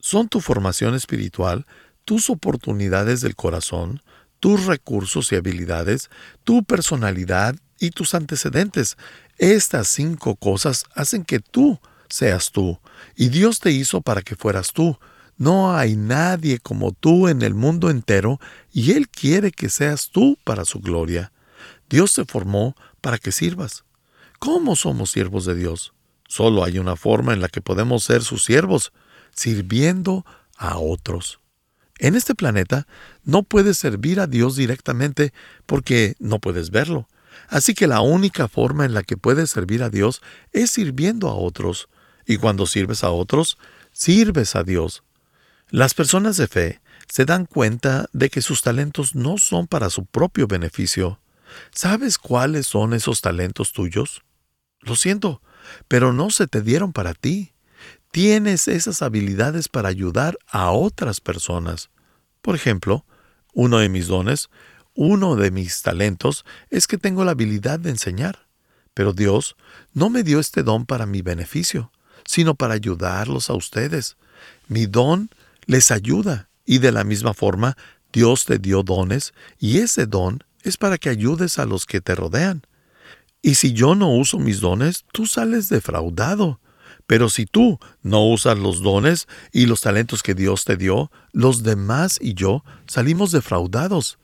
Son 0.00 0.28
tu 0.28 0.40
formación 0.40 0.94
espiritual, 0.94 1.66
tus 2.04 2.30
oportunidades 2.30 3.20
del 3.20 3.36
corazón, 3.36 4.02
tus 4.40 4.66
recursos 4.66 5.30
y 5.30 5.36
habilidades, 5.36 6.10
tu 6.44 6.64
personalidad 6.64 7.54
y 7.78 7.90
tus 7.90 8.14
antecedentes. 8.14 8.96
Estas 9.38 9.88
cinco 9.88 10.36
cosas 10.36 10.84
hacen 10.94 11.24
que 11.24 11.38
tú 11.38 11.80
seas 12.08 12.50
tú. 12.50 12.78
Y 13.16 13.28
Dios 13.28 13.60
te 13.60 13.70
hizo 13.70 14.00
para 14.00 14.22
que 14.22 14.36
fueras 14.36 14.72
tú. 14.72 14.98
No 15.36 15.74
hay 15.74 15.96
nadie 15.96 16.58
como 16.58 16.92
tú 16.92 17.28
en 17.28 17.42
el 17.42 17.54
mundo 17.54 17.90
entero 17.90 18.38
y 18.72 18.92
Él 18.92 19.08
quiere 19.08 19.50
que 19.50 19.68
seas 19.68 20.10
tú 20.10 20.36
para 20.44 20.64
su 20.64 20.80
gloria. 20.80 21.32
Dios 21.88 22.14
te 22.14 22.24
formó 22.24 22.76
para 23.00 23.18
que 23.18 23.32
sirvas. 23.32 23.84
¿Cómo 24.44 24.74
somos 24.74 25.12
siervos 25.12 25.44
de 25.44 25.54
Dios? 25.54 25.92
Solo 26.26 26.64
hay 26.64 26.80
una 26.80 26.96
forma 26.96 27.32
en 27.32 27.40
la 27.40 27.48
que 27.48 27.60
podemos 27.60 28.02
ser 28.02 28.24
sus 28.24 28.42
siervos, 28.42 28.92
sirviendo 29.32 30.26
a 30.56 30.78
otros. 30.78 31.38
En 32.00 32.16
este 32.16 32.34
planeta 32.34 32.88
no 33.22 33.44
puedes 33.44 33.78
servir 33.78 34.18
a 34.18 34.26
Dios 34.26 34.56
directamente 34.56 35.32
porque 35.64 36.16
no 36.18 36.40
puedes 36.40 36.72
verlo. 36.72 37.08
Así 37.46 37.72
que 37.72 37.86
la 37.86 38.00
única 38.00 38.48
forma 38.48 38.84
en 38.84 38.94
la 38.94 39.04
que 39.04 39.16
puedes 39.16 39.48
servir 39.48 39.84
a 39.84 39.90
Dios 39.90 40.20
es 40.50 40.72
sirviendo 40.72 41.28
a 41.28 41.34
otros. 41.34 41.88
Y 42.26 42.38
cuando 42.38 42.66
sirves 42.66 43.04
a 43.04 43.10
otros, 43.10 43.58
sirves 43.92 44.56
a 44.56 44.64
Dios. 44.64 45.04
Las 45.70 45.94
personas 45.94 46.36
de 46.36 46.48
fe 46.48 46.80
se 47.08 47.24
dan 47.26 47.46
cuenta 47.46 48.06
de 48.12 48.28
que 48.28 48.42
sus 48.42 48.60
talentos 48.62 49.14
no 49.14 49.38
son 49.38 49.68
para 49.68 49.88
su 49.88 50.04
propio 50.04 50.48
beneficio. 50.48 51.20
¿Sabes 51.72 52.18
cuáles 52.18 52.66
son 52.66 52.92
esos 52.92 53.20
talentos 53.20 53.72
tuyos? 53.72 54.24
Lo 54.82 54.96
siento, 54.96 55.40
pero 55.88 56.12
no 56.12 56.30
se 56.30 56.46
te 56.46 56.60
dieron 56.60 56.92
para 56.92 57.14
ti. 57.14 57.52
Tienes 58.10 58.68
esas 58.68 59.00
habilidades 59.00 59.68
para 59.68 59.88
ayudar 59.88 60.38
a 60.48 60.70
otras 60.70 61.20
personas. 61.20 61.90
Por 62.42 62.54
ejemplo, 62.54 63.06
uno 63.54 63.78
de 63.78 63.88
mis 63.88 64.08
dones, 64.08 64.50
uno 64.94 65.36
de 65.36 65.50
mis 65.50 65.82
talentos 65.82 66.44
es 66.68 66.86
que 66.86 66.98
tengo 66.98 67.24
la 67.24 67.30
habilidad 67.30 67.80
de 67.80 67.90
enseñar. 67.90 68.46
Pero 68.94 69.12
Dios 69.12 69.56
no 69.94 70.10
me 70.10 70.22
dio 70.22 70.40
este 70.40 70.62
don 70.62 70.84
para 70.84 71.06
mi 71.06 71.22
beneficio, 71.22 71.90
sino 72.26 72.54
para 72.54 72.74
ayudarlos 72.74 73.48
a 73.48 73.54
ustedes. 73.54 74.16
Mi 74.68 74.86
don 74.86 75.30
les 75.66 75.90
ayuda. 75.90 76.48
Y 76.64 76.78
de 76.78 76.92
la 76.92 77.04
misma 77.04 77.34
forma, 77.34 77.76
Dios 78.12 78.44
te 78.44 78.58
dio 78.58 78.82
dones 78.82 79.32
y 79.58 79.78
ese 79.78 80.06
don 80.06 80.44
es 80.62 80.76
para 80.76 80.98
que 80.98 81.08
ayudes 81.08 81.58
a 81.58 81.64
los 81.64 81.86
que 81.86 82.00
te 82.00 82.14
rodean. 82.14 82.62
Y 83.42 83.56
si 83.56 83.72
yo 83.72 83.94
no 83.94 84.10
uso 84.10 84.38
mis 84.38 84.60
dones, 84.60 85.04
tú 85.12 85.26
sales 85.26 85.68
defraudado. 85.68 86.60
Pero 87.06 87.28
si 87.28 87.44
tú 87.44 87.78
no 88.02 88.24
usas 88.24 88.58
los 88.58 88.80
dones 88.82 89.26
y 89.52 89.66
los 89.66 89.80
talentos 89.80 90.22
que 90.22 90.34
Dios 90.34 90.64
te 90.64 90.76
dio, 90.76 91.10
los 91.32 91.62
demás 91.62 92.18
y 92.20 92.34
yo 92.34 92.64
salimos 92.86 93.32
defraudados. 93.32 94.18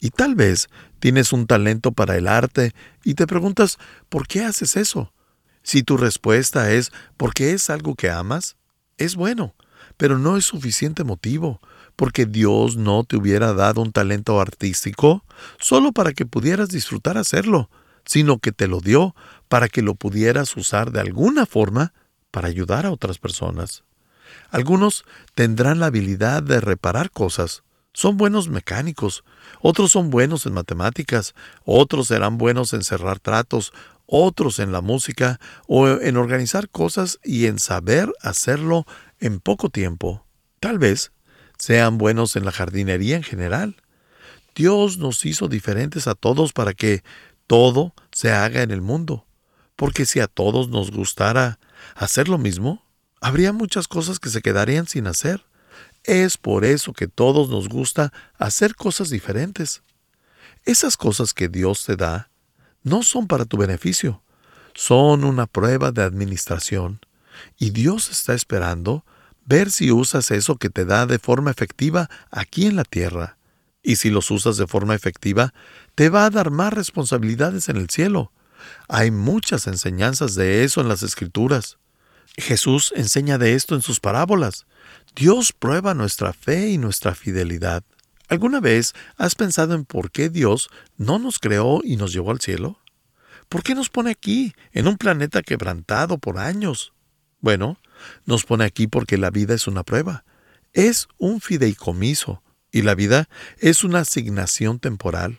Y 0.00 0.10
tal 0.10 0.34
vez 0.34 0.68
tienes 0.98 1.32
un 1.32 1.46
talento 1.46 1.92
para 1.92 2.16
el 2.16 2.26
arte 2.26 2.72
y 3.04 3.14
te 3.14 3.26
preguntas, 3.26 3.78
¿por 4.08 4.26
qué 4.26 4.44
haces 4.44 4.76
eso? 4.76 5.12
Si 5.62 5.82
tu 5.82 5.96
respuesta 5.96 6.72
es 6.72 6.92
porque 7.16 7.52
es 7.52 7.70
algo 7.70 7.94
que 7.94 8.10
amas, 8.10 8.56
es 8.98 9.14
bueno 9.14 9.54
pero 9.96 10.18
no 10.18 10.36
es 10.36 10.44
suficiente 10.44 11.04
motivo, 11.04 11.60
porque 11.96 12.26
Dios 12.26 12.76
no 12.76 13.04
te 13.04 13.16
hubiera 13.16 13.52
dado 13.52 13.80
un 13.80 13.92
talento 13.92 14.40
artístico 14.40 15.24
solo 15.58 15.92
para 15.92 16.12
que 16.12 16.26
pudieras 16.26 16.68
disfrutar 16.68 17.16
hacerlo, 17.16 17.70
sino 18.04 18.38
que 18.38 18.52
te 18.52 18.68
lo 18.68 18.80
dio 18.80 19.14
para 19.48 19.68
que 19.68 19.82
lo 19.82 19.94
pudieras 19.94 20.56
usar 20.56 20.90
de 20.90 21.00
alguna 21.00 21.46
forma 21.46 21.92
para 22.30 22.48
ayudar 22.48 22.86
a 22.86 22.90
otras 22.90 23.18
personas. 23.18 23.84
Algunos 24.50 25.04
tendrán 25.34 25.80
la 25.80 25.86
habilidad 25.86 26.42
de 26.42 26.60
reparar 26.60 27.10
cosas, 27.10 27.62
son 27.96 28.16
buenos 28.16 28.48
mecánicos, 28.48 29.22
otros 29.60 29.92
son 29.92 30.10
buenos 30.10 30.46
en 30.46 30.52
matemáticas, 30.52 31.34
otros 31.64 32.08
serán 32.08 32.38
buenos 32.38 32.72
en 32.72 32.82
cerrar 32.82 33.20
tratos, 33.20 33.72
otros 34.06 34.58
en 34.58 34.72
la 34.72 34.80
música 34.80 35.38
o 35.68 35.88
en 35.88 36.16
organizar 36.16 36.68
cosas 36.68 37.20
y 37.22 37.46
en 37.46 37.60
saber 37.60 38.12
hacerlo 38.20 38.84
en 39.20 39.38
poco 39.38 39.70
tiempo. 39.70 40.26
Tal 40.58 40.80
vez 40.80 41.12
sean 41.56 41.96
buenos 41.96 42.34
en 42.34 42.44
la 42.44 42.50
jardinería 42.50 43.16
en 43.16 43.22
general. 43.22 43.76
Dios 44.56 44.98
nos 44.98 45.24
hizo 45.24 45.46
diferentes 45.48 46.08
a 46.08 46.16
todos 46.16 46.52
para 46.52 46.74
que 46.74 47.04
todo 47.46 47.94
se 48.12 48.32
haga 48.32 48.62
en 48.62 48.70
el 48.70 48.80
mundo. 48.80 49.26
Porque 49.76 50.06
si 50.06 50.20
a 50.20 50.26
todos 50.26 50.68
nos 50.68 50.90
gustara 50.90 51.58
hacer 51.94 52.28
lo 52.28 52.38
mismo, 52.38 52.84
habría 53.20 53.52
muchas 53.52 53.88
cosas 53.88 54.18
que 54.18 54.30
se 54.30 54.42
quedarían 54.42 54.86
sin 54.86 55.06
hacer. 55.06 55.44
Es 56.04 56.36
por 56.36 56.64
eso 56.64 56.92
que 56.92 57.08
todos 57.08 57.48
nos 57.48 57.68
gusta 57.68 58.12
hacer 58.38 58.76
cosas 58.76 59.10
diferentes. 59.10 59.82
Esas 60.64 60.96
cosas 60.96 61.34
que 61.34 61.48
Dios 61.48 61.84
te 61.84 61.96
da 61.96 62.30
no 62.82 63.02
son 63.02 63.26
para 63.26 63.46
tu 63.46 63.56
beneficio, 63.56 64.22
son 64.74 65.24
una 65.24 65.46
prueba 65.46 65.90
de 65.90 66.02
administración. 66.02 67.00
Y 67.58 67.70
Dios 67.70 68.10
está 68.10 68.34
esperando 68.34 69.04
ver 69.46 69.70
si 69.70 69.90
usas 69.90 70.30
eso 70.30 70.56
que 70.56 70.70
te 70.70 70.84
da 70.84 71.06
de 71.06 71.18
forma 71.18 71.50
efectiva 71.50 72.08
aquí 72.30 72.66
en 72.66 72.76
la 72.76 72.84
tierra. 72.84 73.36
Y 73.84 73.96
si 73.96 74.08
los 74.08 74.30
usas 74.30 74.56
de 74.56 74.66
forma 74.66 74.94
efectiva, 74.94 75.52
te 75.94 76.08
va 76.08 76.24
a 76.24 76.30
dar 76.30 76.50
más 76.50 76.72
responsabilidades 76.72 77.68
en 77.68 77.76
el 77.76 77.90
cielo. 77.90 78.32
Hay 78.88 79.10
muchas 79.10 79.66
enseñanzas 79.66 80.34
de 80.34 80.64
eso 80.64 80.80
en 80.80 80.88
las 80.88 81.02
escrituras. 81.02 81.76
Jesús 82.38 82.92
enseña 82.96 83.36
de 83.36 83.54
esto 83.54 83.74
en 83.74 83.82
sus 83.82 84.00
parábolas. 84.00 84.66
Dios 85.14 85.52
prueba 85.52 85.92
nuestra 85.92 86.32
fe 86.32 86.70
y 86.70 86.78
nuestra 86.78 87.14
fidelidad. 87.14 87.84
¿Alguna 88.28 88.58
vez 88.58 88.94
has 89.18 89.34
pensado 89.34 89.74
en 89.74 89.84
por 89.84 90.10
qué 90.10 90.30
Dios 90.30 90.70
no 90.96 91.18
nos 91.18 91.38
creó 91.38 91.80
y 91.84 91.96
nos 91.96 92.14
llevó 92.14 92.30
al 92.30 92.40
cielo? 92.40 92.80
¿Por 93.50 93.62
qué 93.62 93.74
nos 93.74 93.90
pone 93.90 94.10
aquí, 94.10 94.54
en 94.72 94.88
un 94.88 94.96
planeta 94.96 95.42
quebrantado 95.42 96.16
por 96.16 96.38
años? 96.38 96.94
Bueno, 97.40 97.78
nos 98.24 98.44
pone 98.44 98.64
aquí 98.64 98.86
porque 98.86 99.18
la 99.18 99.30
vida 99.30 99.54
es 99.54 99.66
una 99.66 99.82
prueba. 99.82 100.24
Es 100.72 101.06
un 101.18 101.42
fideicomiso 101.42 102.42
y 102.74 102.82
la 102.82 102.96
vida 102.96 103.28
es 103.60 103.84
una 103.84 104.00
asignación 104.00 104.80
temporal. 104.80 105.38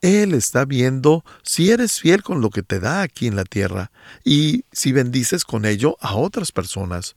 Él 0.00 0.32
está 0.32 0.64
viendo 0.64 1.24
si 1.42 1.72
eres 1.72 1.98
fiel 1.98 2.22
con 2.22 2.40
lo 2.40 2.50
que 2.50 2.62
te 2.62 2.78
da 2.78 3.02
aquí 3.02 3.26
en 3.26 3.34
la 3.34 3.42
tierra 3.42 3.90
y 4.24 4.64
si 4.70 4.92
bendices 4.92 5.44
con 5.44 5.64
ello 5.64 5.96
a 6.00 6.14
otras 6.14 6.52
personas. 6.52 7.16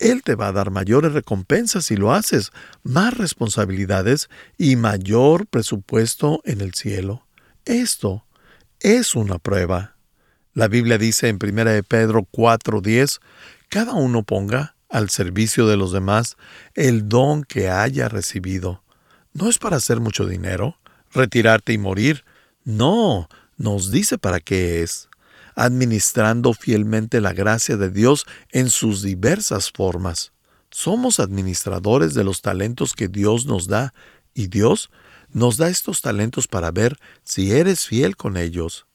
Él 0.00 0.22
te 0.22 0.34
va 0.34 0.48
a 0.48 0.52
dar 0.52 0.70
mayores 0.70 1.12
recompensas 1.12 1.84
si 1.84 1.96
lo 1.96 2.14
haces, 2.14 2.52
más 2.82 3.14
responsabilidades 3.14 4.30
y 4.56 4.76
mayor 4.76 5.46
presupuesto 5.46 6.40
en 6.46 6.62
el 6.62 6.72
cielo. 6.72 7.26
Esto 7.66 8.24
es 8.80 9.14
una 9.14 9.38
prueba. 9.38 9.94
La 10.54 10.68
Biblia 10.68 10.96
dice 10.96 11.28
en 11.28 11.36
1 11.36 11.82
Pedro 11.82 12.26
4:10, 12.32 13.20
cada 13.68 13.92
uno 13.92 14.22
ponga 14.22 14.74
al 14.88 15.10
servicio 15.10 15.66
de 15.66 15.76
los 15.76 15.92
demás 15.92 16.36
el 16.74 17.10
don 17.10 17.44
que 17.44 17.68
haya 17.68 18.08
recibido. 18.08 18.81
No 19.32 19.48
es 19.48 19.58
para 19.58 19.76
hacer 19.76 20.00
mucho 20.00 20.26
dinero, 20.26 20.76
retirarte 21.12 21.72
y 21.72 21.78
morir. 21.78 22.24
No, 22.64 23.28
nos 23.56 23.90
dice 23.90 24.18
para 24.18 24.40
qué 24.40 24.82
es. 24.82 25.08
Administrando 25.54 26.52
fielmente 26.54 27.20
la 27.20 27.32
gracia 27.32 27.76
de 27.76 27.90
Dios 27.90 28.26
en 28.50 28.70
sus 28.70 29.02
diversas 29.02 29.70
formas. 29.70 30.32
Somos 30.70 31.20
administradores 31.20 32.14
de 32.14 32.24
los 32.24 32.40
talentos 32.42 32.94
que 32.94 33.08
Dios 33.08 33.46
nos 33.46 33.68
da 33.68 33.92
y 34.34 34.46
Dios 34.46 34.90
nos 35.30 35.56
da 35.56 35.68
estos 35.68 36.02
talentos 36.02 36.46
para 36.46 36.70
ver 36.70 36.98
si 37.24 37.52
eres 37.52 37.86
fiel 37.86 38.16
con 38.16 38.36
ellos. 38.36 38.86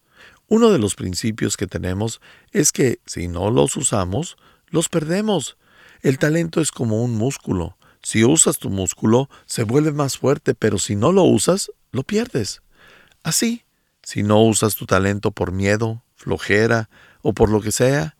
Uno 0.47 0.69
de 0.71 0.79
los 0.79 0.95
principios 0.95 1.57
que 1.57 1.67
tenemos 1.67 2.21
es 2.51 2.71
que 2.71 2.99
si 3.05 3.27
no 3.27 3.51
los 3.51 3.75
usamos, 3.75 4.37
los 4.69 4.87
perdemos. 4.87 5.57
El 6.01 6.19
talento 6.19 6.61
es 6.61 6.71
como 6.71 7.03
un 7.03 7.15
músculo. 7.15 7.77
Si 8.01 8.23
usas 8.23 8.57
tu 8.57 8.69
músculo, 8.69 9.29
se 9.45 9.63
vuelve 9.63 9.91
más 9.91 10.17
fuerte, 10.17 10.55
pero 10.55 10.77
si 10.77 10.95
no 10.95 11.11
lo 11.11 11.23
usas, 11.23 11.71
lo 11.91 12.03
pierdes. 12.03 12.61
Así, 13.23 13.63
si 14.03 14.23
no 14.23 14.41
usas 14.41 14.75
tu 14.75 14.85
talento 14.85 15.31
por 15.31 15.51
miedo, 15.51 16.03
flojera 16.15 16.89
o 17.21 17.33
por 17.33 17.49
lo 17.49 17.61
que 17.61 17.71
sea, 17.71 18.15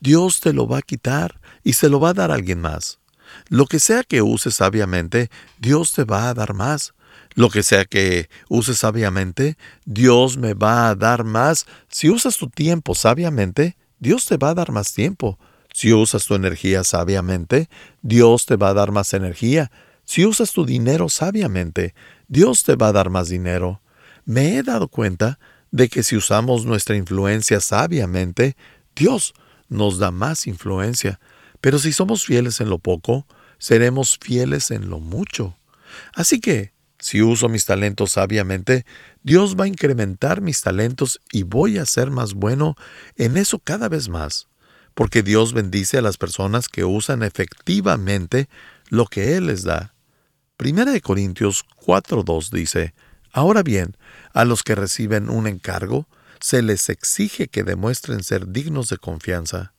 Dios 0.00 0.40
te 0.40 0.52
lo 0.52 0.66
va 0.66 0.78
a 0.78 0.82
quitar 0.82 1.40
y 1.62 1.74
se 1.74 1.88
lo 1.88 2.00
va 2.00 2.10
a 2.10 2.14
dar 2.14 2.30
a 2.30 2.34
alguien 2.34 2.60
más. 2.60 3.00
Lo 3.48 3.66
que 3.66 3.78
sea 3.78 4.02
que 4.02 4.22
uses 4.22 4.54
sabiamente, 4.54 5.30
Dios 5.58 5.92
te 5.92 6.04
va 6.04 6.28
a 6.28 6.34
dar 6.34 6.54
más. 6.54 6.94
Lo 7.34 7.48
que 7.48 7.62
sea 7.62 7.84
que 7.84 8.28
uses 8.48 8.78
sabiamente, 8.78 9.56
Dios 9.84 10.36
me 10.36 10.54
va 10.54 10.88
a 10.88 10.94
dar 10.94 11.24
más. 11.24 11.66
Si 11.88 12.10
usas 12.10 12.36
tu 12.36 12.48
tiempo 12.48 12.94
sabiamente, 12.94 13.76
Dios 13.98 14.24
te 14.26 14.36
va 14.36 14.50
a 14.50 14.54
dar 14.54 14.72
más 14.72 14.92
tiempo. 14.92 15.38
Si 15.72 15.92
usas 15.92 16.26
tu 16.26 16.34
energía 16.34 16.84
sabiamente, 16.84 17.68
Dios 18.02 18.46
te 18.46 18.56
va 18.56 18.70
a 18.70 18.74
dar 18.74 18.92
más 18.92 19.14
energía. 19.14 19.70
Si 20.04 20.24
usas 20.24 20.52
tu 20.52 20.66
dinero 20.66 21.08
sabiamente, 21.08 21.94
Dios 22.28 22.64
te 22.64 22.76
va 22.76 22.88
a 22.88 22.92
dar 22.92 23.10
más 23.10 23.28
dinero. 23.28 23.80
Me 24.24 24.56
he 24.56 24.62
dado 24.62 24.88
cuenta 24.88 25.38
de 25.70 25.88
que 25.88 26.02
si 26.02 26.16
usamos 26.16 26.66
nuestra 26.66 26.96
influencia 26.96 27.60
sabiamente, 27.60 28.56
Dios 28.96 29.34
nos 29.68 29.98
da 29.98 30.10
más 30.10 30.46
influencia. 30.46 31.20
Pero 31.60 31.78
si 31.78 31.92
somos 31.92 32.24
fieles 32.24 32.60
en 32.60 32.68
lo 32.68 32.78
poco, 32.78 33.26
seremos 33.58 34.18
fieles 34.20 34.70
en 34.70 34.90
lo 34.90 34.98
mucho. 34.98 35.56
Así 36.14 36.40
que, 36.40 36.72
si 36.98 37.22
uso 37.22 37.48
mis 37.48 37.64
talentos 37.64 38.12
sabiamente, 38.12 38.84
Dios 39.22 39.56
va 39.58 39.64
a 39.64 39.68
incrementar 39.68 40.40
mis 40.40 40.60
talentos 40.60 41.20
y 41.32 41.44
voy 41.44 41.78
a 41.78 41.86
ser 41.86 42.10
más 42.10 42.34
bueno 42.34 42.76
en 43.16 43.36
eso 43.36 43.58
cada 43.58 43.88
vez 43.88 44.08
más, 44.08 44.48
porque 45.00 45.22
Dios 45.22 45.54
bendice 45.54 45.96
a 45.96 46.02
las 46.02 46.18
personas 46.18 46.68
que 46.68 46.84
usan 46.84 47.22
efectivamente 47.22 48.50
lo 48.90 49.06
que 49.06 49.34
Él 49.34 49.46
les 49.46 49.62
da. 49.62 49.94
Primera 50.58 50.92
de 50.92 51.00
Corintios 51.00 51.64
4.2 51.86 52.50
dice, 52.50 52.92
Ahora 53.32 53.62
bien, 53.62 53.96
a 54.34 54.44
los 54.44 54.62
que 54.62 54.74
reciben 54.74 55.30
un 55.30 55.46
encargo, 55.46 56.06
se 56.38 56.60
les 56.60 56.90
exige 56.90 57.48
que 57.48 57.64
demuestren 57.64 58.22
ser 58.22 58.48
dignos 58.48 58.90
de 58.90 58.98
confianza. 58.98 59.72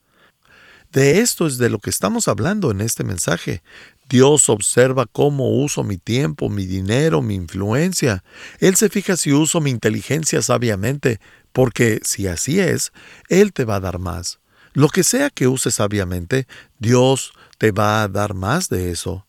De 0.92 1.20
esto 1.20 1.46
es 1.46 1.60
de 1.60 1.70
lo 1.70 1.78
que 1.78 1.92
estamos 1.92 2.28
hablando 2.28 2.72
en 2.72 2.82
este 2.82 3.04
mensaje. 3.04 3.62
Dios 4.10 4.50
observa 4.50 5.06
cómo 5.06 5.50
uso 5.50 5.84
mi 5.84 6.00
tiempo, 6.00 6.50
mi 6.50 6.66
dinero, 6.66 7.22
mi 7.22 7.36
influencia. 7.36 8.24
Él 8.58 8.76
se 8.76 8.90
fija 8.90 9.16
si 9.18 9.34
uso 9.34 9.62
mi 9.62 9.70
inteligencia 9.70 10.42
sabiamente, 10.42 11.20
porque 11.52 12.00
si 12.02 12.26
así 12.26 12.60
es, 12.60 12.92
Él 13.30 13.54
te 13.54 13.66
va 13.66 13.76
a 13.76 13.82
dar 13.82 14.00
más. 14.00 14.41
Lo 14.74 14.90
que 14.90 15.04
sea 15.04 15.30
que 15.30 15.48
uses 15.48 15.76
sabiamente, 15.76 16.48
Dios 16.80 17.34
te 17.58 17.72
va 17.72 18.04
a 18.04 18.08
dar 18.08 18.34
más 18.34 18.70
de 18.70 18.92
eso. 18.92 19.26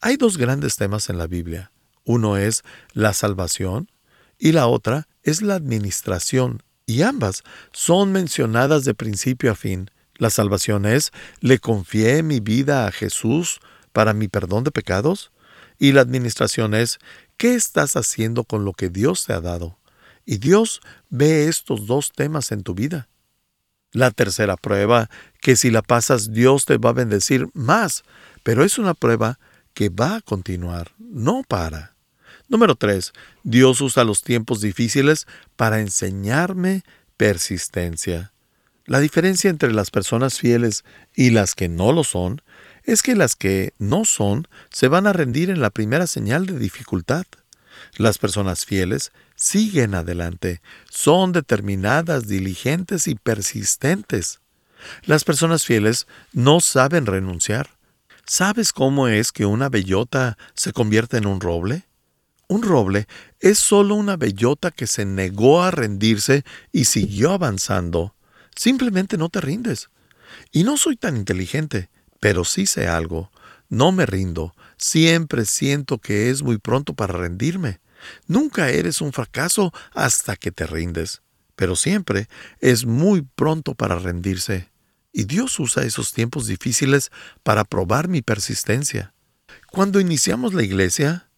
Hay 0.00 0.16
dos 0.16 0.38
grandes 0.38 0.76
temas 0.76 1.08
en 1.10 1.18
la 1.18 1.26
Biblia. 1.26 1.72
Uno 2.04 2.36
es 2.36 2.62
la 2.92 3.12
salvación 3.12 3.90
y 4.38 4.52
la 4.52 4.66
otra 4.66 5.08
es 5.22 5.42
la 5.42 5.54
administración, 5.54 6.62
y 6.86 7.02
ambas 7.02 7.42
son 7.72 8.12
mencionadas 8.12 8.84
de 8.84 8.94
principio 8.94 9.52
a 9.52 9.54
fin. 9.54 9.90
La 10.16 10.30
salvación 10.30 10.86
es, 10.86 11.12
le 11.40 11.58
confié 11.58 12.22
mi 12.22 12.40
vida 12.40 12.86
a 12.86 12.92
Jesús 12.92 13.60
para 13.92 14.12
mi 14.12 14.28
perdón 14.28 14.64
de 14.64 14.70
pecados. 14.70 15.32
Y 15.78 15.92
la 15.92 16.02
administración 16.02 16.74
es, 16.74 16.98
¿qué 17.36 17.54
estás 17.54 17.96
haciendo 17.96 18.44
con 18.44 18.64
lo 18.64 18.74
que 18.74 18.90
Dios 18.90 19.24
te 19.24 19.32
ha 19.32 19.40
dado? 19.40 19.78
Y 20.24 20.36
Dios 20.38 20.80
ve 21.08 21.48
estos 21.48 21.86
dos 21.86 22.12
temas 22.12 22.52
en 22.52 22.62
tu 22.62 22.74
vida. 22.74 23.08
La 23.94 24.10
tercera 24.10 24.56
prueba, 24.56 25.08
que 25.40 25.54
si 25.54 25.70
la 25.70 25.80
pasas 25.80 26.32
Dios 26.32 26.64
te 26.64 26.78
va 26.78 26.90
a 26.90 26.94
bendecir 26.94 27.46
más, 27.54 28.02
pero 28.42 28.64
es 28.64 28.76
una 28.76 28.92
prueba 28.92 29.38
que 29.72 29.88
va 29.88 30.16
a 30.16 30.20
continuar, 30.20 30.90
no 30.98 31.44
para. 31.46 31.94
Número 32.48 32.74
tres, 32.74 33.12
Dios 33.44 33.80
usa 33.80 34.02
los 34.02 34.24
tiempos 34.24 34.60
difíciles 34.60 35.28
para 35.54 35.80
enseñarme 35.80 36.82
persistencia. 37.16 38.32
La 38.84 38.98
diferencia 38.98 39.48
entre 39.48 39.72
las 39.72 39.92
personas 39.92 40.40
fieles 40.40 40.84
y 41.14 41.30
las 41.30 41.54
que 41.54 41.68
no 41.68 41.92
lo 41.92 42.02
son 42.02 42.42
es 42.82 43.00
que 43.00 43.14
las 43.14 43.36
que 43.36 43.74
no 43.78 44.04
son 44.04 44.48
se 44.70 44.88
van 44.88 45.06
a 45.06 45.12
rendir 45.12 45.50
en 45.50 45.60
la 45.60 45.70
primera 45.70 46.08
señal 46.08 46.46
de 46.46 46.58
dificultad. 46.58 47.26
Las 47.96 48.18
personas 48.18 48.64
fieles 48.64 49.12
siguen 49.44 49.94
adelante, 49.94 50.62
son 50.88 51.32
determinadas, 51.32 52.26
diligentes 52.26 53.06
y 53.06 53.14
persistentes. 53.14 54.40
Las 55.04 55.24
personas 55.24 55.66
fieles 55.66 56.06
no 56.32 56.60
saben 56.60 57.04
renunciar. 57.04 57.68
¿Sabes 58.24 58.72
cómo 58.72 59.06
es 59.06 59.32
que 59.32 59.44
una 59.44 59.68
bellota 59.68 60.38
se 60.54 60.72
convierte 60.72 61.18
en 61.18 61.26
un 61.26 61.42
roble? 61.42 61.84
Un 62.48 62.62
roble 62.62 63.06
es 63.38 63.58
solo 63.58 63.96
una 63.96 64.16
bellota 64.16 64.70
que 64.70 64.86
se 64.86 65.04
negó 65.04 65.62
a 65.62 65.70
rendirse 65.70 66.42
y 66.72 66.86
siguió 66.86 67.32
avanzando. 67.32 68.14
Simplemente 68.56 69.18
no 69.18 69.28
te 69.28 69.42
rindes. 69.42 69.90
Y 70.52 70.64
no 70.64 70.78
soy 70.78 70.96
tan 70.96 71.18
inteligente, 71.18 71.90
pero 72.18 72.46
sí 72.46 72.64
sé 72.64 72.88
algo. 72.88 73.30
No 73.68 73.92
me 73.92 74.06
rindo. 74.06 74.54
Siempre 74.78 75.44
siento 75.44 75.98
que 75.98 76.30
es 76.30 76.42
muy 76.42 76.56
pronto 76.56 76.94
para 76.94 77.12
rendirme. 77.12 77.83
Nunca 78.26 78.70
eres 78.70 79.00
un 79.00 79.12
fracaso 79.12 79.72
hasta 79.92 80.36
que 80.36 80.50
te 80.50 80.66
rindes. 80.66 81.22
Pero 81.56 81.76
siempre 81.76 82.28
es 82.60 82.84
muy 82.84 83.22
pronto 83.22 83.74
para 83.74 83.98
rendirse. 83.98 84.70
Y 85.12 85.24
Dios 85.24 85.58
usa 85.60 85.84
esos 85.84 86.12
tiempos 86.12 86.46
difíciles 86.46 87.10
para 87.42 87.64
probar 87.64 88.08
mi 88.08 88.22
persistencia. 88.22 89.14
Cuando 89.70 90.00
iniciamos 90.00 90.54
la 90.54 90.64
iglesia, 90.64 91.28